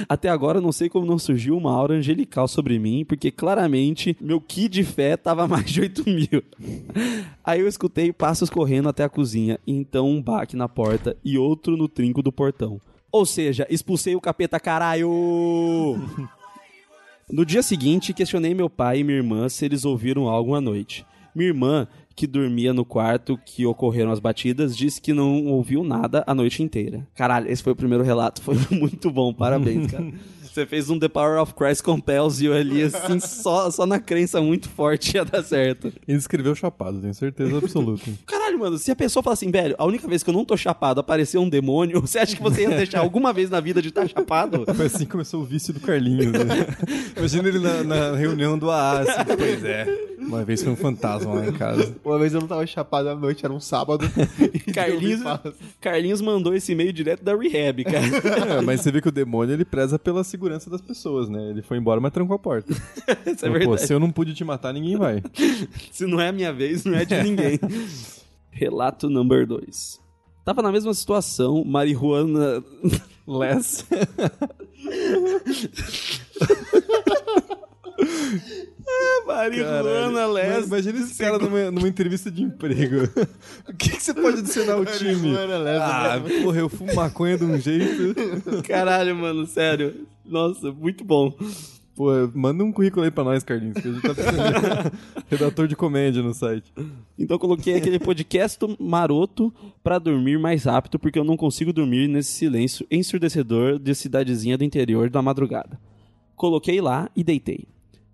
[0.08, 4.40] até agora não sei como não surgiu uma aura angelical sobre mim, porque claramente meu
[4.40, 6.44] ki de fé tava mais de 8 mil.
[7.44, 11.38] Aí eu escutei passos correndo até a cozinha, e então um baque na porta e
[11.38, 12.80] outro no trinco do portão.
[13.12, 15.10] Ou seja, expulsei o capeta caralho!
[17.30, 21.06] No dia seguinte, questionei meu pai e minha irmã se eles ouviram algo à noite.
[21.36, 26.24] Minha irmã, que dormia no quarto que ocorreram as batidas, disse que não ouviu nada
[26.26, 27.06] a noite inteira.
[27.14, 30.10] Caralho, esse foi o primeiro relato, foi muito bom, parabéns, cara.
[30.42, 34.00] Você fez um The Power of Christ Compels e eu ali, assim, só, só na
[34.00, 35.94] crença muito forte ia dar certo.
[36.08, 38.10] Ele escreveu chapado, tenho certeza absoluta.
[38.58, 40.58] Caralho, mano, se a pessoa fala assim, velho, a única vez que eu não tô
[40.58, 43.90] chapado apareceu um demônio, você acha que você ia deixar alguma vez na vida de
[43.90, 44.66] estar chapado?
[44.76, 46.32] Foi assim que começou o vício do Carlinhos.
[46.32, 46.68] Né?
[47.16, 50.08] Imagina ele na, na reunião do AA, assim, pois é.
[50.20, 51.96] Uma vez foi um fantasma lá em casa.
[52.04, 54.06] Uma vez eu não tava chapado à noite, era um sábado.
[54.54, 55.22] e Carlinhos,
[55.80, 58.58] Carlinhos mandou esse e-mail direto da Rehab, cara.
[58.58, 61.52] É, mas você vê que o demônio ele preza pela segurança das pessoas, né?
[61.52, 62.74] Ele foi embora, mas trancou a porta.
[63.26, 63.88] Isso é Pô, verdade.
[63.88, 65.24] se eu não pude te matar, ninguém vai.
[65.92, 67.60] Se não é a minha vez, não é de ninguém.
[68.58, 70.02] Relato number 2.
[70.44, 72.64] Tava na mesma situação, marihuana
[73.28, 73.86] Less.
[79.28, 80.68] marihuana less.
[80.68, 83.08] Imagina esse cara numa, numa entrevista de emprego.
[83.68, 85.34] O que, que você pode adicionar ao time?
[85.34, 85.82] Marihuana, less.
[85.84, 88.16] Ah, porra, eu fumo maconha de um jeito.
[88.68, 90.08] Caralho, mano, sério.
[90.26, 91.34] Nossa, muito bom.
[91.98, 94.92] Pô, manda um currículo aí pra nós, Carlinhos, que a gente tá precisando
[95.28, 96.72] redator de comédia no site.
[97.18, 99.52] Então eu coloquei aquele podcast maroto
[99.84, 104.64] pra dormir mais rápido, porque eu não consigo dormir nesse silêncio ensurdecedor de cidadezinha do
[104.64, 105.80] interior da madrugada.
[106.36, 107.66] Coloquei lá e deitei.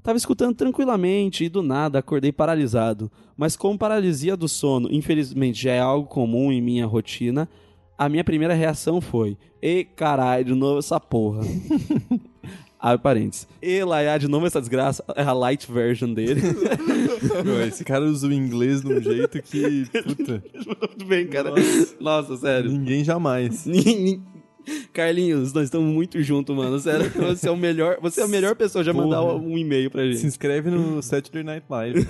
[0.01, 3.11] Tava escutando tranquilamente e do nada acordei paralisado.
[3.35, 7.49] Mas como paralisia do sono, infelizmente já é algo comum em minha rotina,
[7.97, 11.41] a minha primeira reação foi: Ei, caralho, de novo essa porra.
[12.83, 13.47] Abre parênteses.
[13.61, 16.41] E lá, de novo essa desgraça, é a light version dele.
[17.45, 19.85] Meu, esse cara usa o inglês de um jeito que.
[20.03, 20.43] Puta,
[20.89, 21.53] Tudo bem, cara.
[22.01, 22.69] Nossa, sério.
[22.69, 23.65] ninguém jamais.
[24.91, 26.77] Carlinhos, nós estamos muito juntos, mano.
[26.77, 30.01] Sério, você é o melhor, você é a melhor pessoa já mandar um e-mail pra
[30.01, 30.25] Se gente.
[30.27, 32.05] inscreve no Saturday Night Live.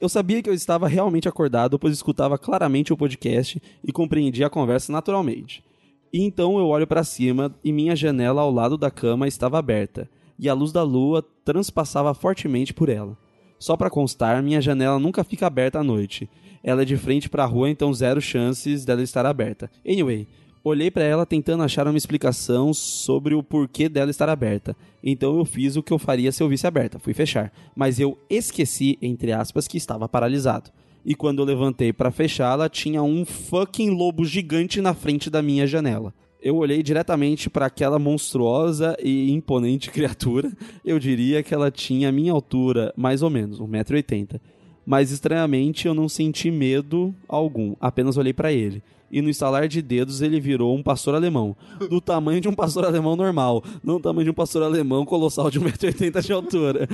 [0.00, 4.50] Eu sabia que eu estava realmente acordado, pois escutava claramente o podcast e compreendia a
[4.50, 5.64] conversa naturalmente.
[6.12, 10.10] E então eu olho para cima e minha janela ao lado da cama estava aberta,
[10.38, 13.16] e a luz da lua transpassava fortemente por ela.
[13.58, 16.28] Só para constar, minha janela nunca fica aberta à noite.
[16.62, 19.70] Ela é de frente para a rua, então zero chances dela estar aberta.
[19.86, 20.28] Anyway,
[20.62, 24.76] olhei para ela tentando achar uma explicação sobre o porquê dela estar aberta.
[25.02, 27.52] Então eu fiz o que eu faria se eu visse aberta, fui fechar.
[27.74, 30.70] Mas eu esqueci, entre aspas, que estava paralisado.
[31.04, 35.66] E quando eu levantei para fechá-la, tinha um fucking lobo gigante na frente da minha
[35.66, 36.14] janela.
[36.40, 40.52] Eu olhei diretamente para aquela monstruosa e imponente criatura.
[40.84, 44.40] Eu diria que ela tinha a minha altura, mais ou menos, 1,80m.
[44.84, 48.82] Mas estranhamente eu não senti medo algum, apenas olhei para ele.
[49.12, 51.54] E no estalar de dedos ele virou um pastor alemão,
[51.90, 55.50] do tamanho de um pastor alemão normal, não do tamanho de um pastor alemão colossal
[55.50, 56.88] de 1,80m de altura.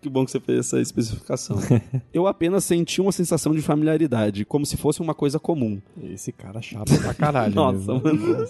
[0.00, 1.56] Que bom que você fez essa especificação.
[2.12, 5.80] Eu apenas senti uma sensação de familiaridade, como se fosse uma coisa comum.
[6.02, 7.54] Esse cara chapa pra caralho.
[7.54, 8.02] Nossa, mesmo.
[8.02, 8.46] mano.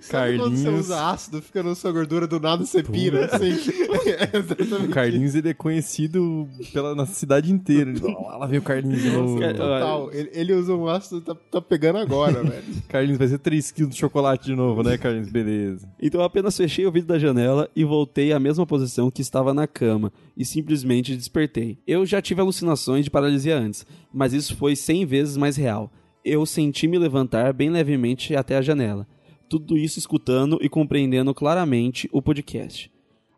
[0.00, 0.86] Sabe quando você Carlinhos.
[0.86, 3.52] usa ácido, fica na sua gordura, do nada você pira, assim.
[4.02, 4.88] É O.
[4.88, 7.90] Carlinhos ele é conhecido pela, na cidade inteira.
[7.90, 9.38] Ele fala, "Ó, lá vem o Carlinhos.
[9.40, 10.10] Cara, Total.
[10.12, 12.61] Ele, ele usa um ácido, tá, tá pegando agora, velho.
[12.88, 15.30] Carlinhos, vai ser 3 quilos de chocolate de novo, né, Carlinhos?
[15.30, 15.88] Beleza.
[16.00, 19.52] Então eu apenas fechei o vidro da janela e voltei à mesma posição que estava
[19.54, 21.78] na cama e simplesmente despertei.
[21.86, 25.90] Eu já tive alucinações de paralisia antes, mas isso foi 100 vezes mais real.
[26.24, 29.06] Eu senti me levantar bem levemente até a janela.
[29.48, 32.90] Tudo isso escutando e compreendendo claramente o podcast.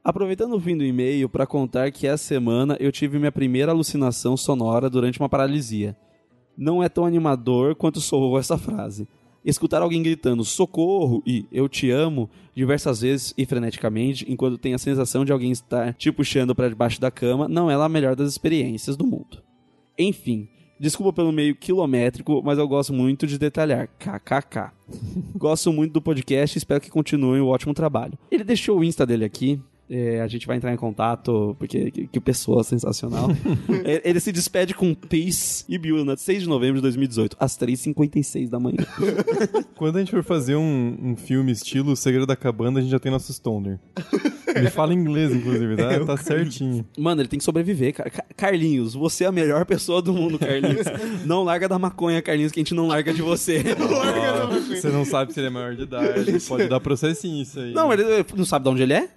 [0.05, 4.37] Aproveitando o fim do e-mail para contar que essa semana eu tive minha primeira alucinação
[4.37, 5.97] sonora durante uma paralisia.
[6.57, 9.09] Não é tão animador quanto soou essa frase.
[9.45, 14.79] Escutar alguém gritando socorro e eu te amo diversas vezes e freneticamente, enquanto tem a
[14.79, 18.31] sensação de alguém estar te puxando para debaixo da cama, não é a melhor das
[18.31, 19.43] experiências do mundo.
[19.99, 20.49] Enfim,
[20.81, 23.89] desculpa pelo meio quilométrico, mas eu gosto muito de detalhar.
[23.99, 24.73] KKK.
[25.37, 28.19] gosto muito do podcast e espero que continue o ótimo trabalho.
[28.31, 29.61] Ele deixou o Insta dele aqui.
[29.91, 33.29] É, a gente vai entrar em contato, porque que, que pessoa sensacional.
[33.85, 37.59] É, Ele se despede com Peace e Bill na 6 de novembro de 2018, às
[37.59, 38.79] 3h56 da manhã.
[39.77, 42.91] Quando a gente for fazer um, um filme estilo O Segredo da Cabana, a gente
[42.91, 43.79] já tem nosso stoner.
[44.55, 46.01] Ele fala inglês, inclusive, tá?
[46.05, 46.87] Tá certinho.
[46.99, 48.09] Mano, ele tem que sobreviver, cara.
[48.11, 50.87] Ca- Carlinhos, você é a melhor pessoa do mundo, Carlinhos.
[51.27, 53.63] não larga da maconha, Carlinhos, que a gente não larga de você.
[53.81, 56.39] Ó, você não sabe se ele é maior de idade.
[56.47, 57.73] Pode dar processinho isso aí.
[57.75, 59.09] não, ele ele não sabe de onde ele é?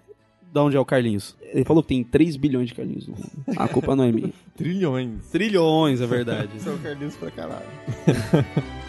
[0.51, 1.35] De onde é o Carlinhos?
[1.41, 3.31] Ele falou que tem 3 bilhões de Carlinhos no mundo.
[3.57, 4.31] A culpa não é minha.
[4.55, 5.27] Trilhões.
[5.31, 6.49] Trilhões, é verdade.
[6.61, 7.65] São Carlinhos pra caralho.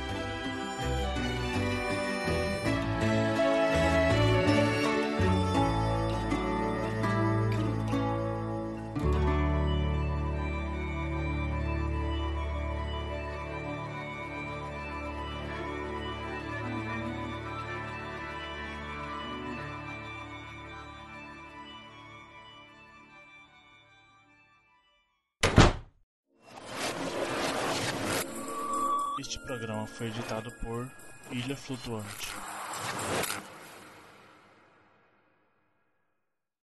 [29.99, 30.89] foi editado por
[31.33, 32.29] Ilha Flutuante.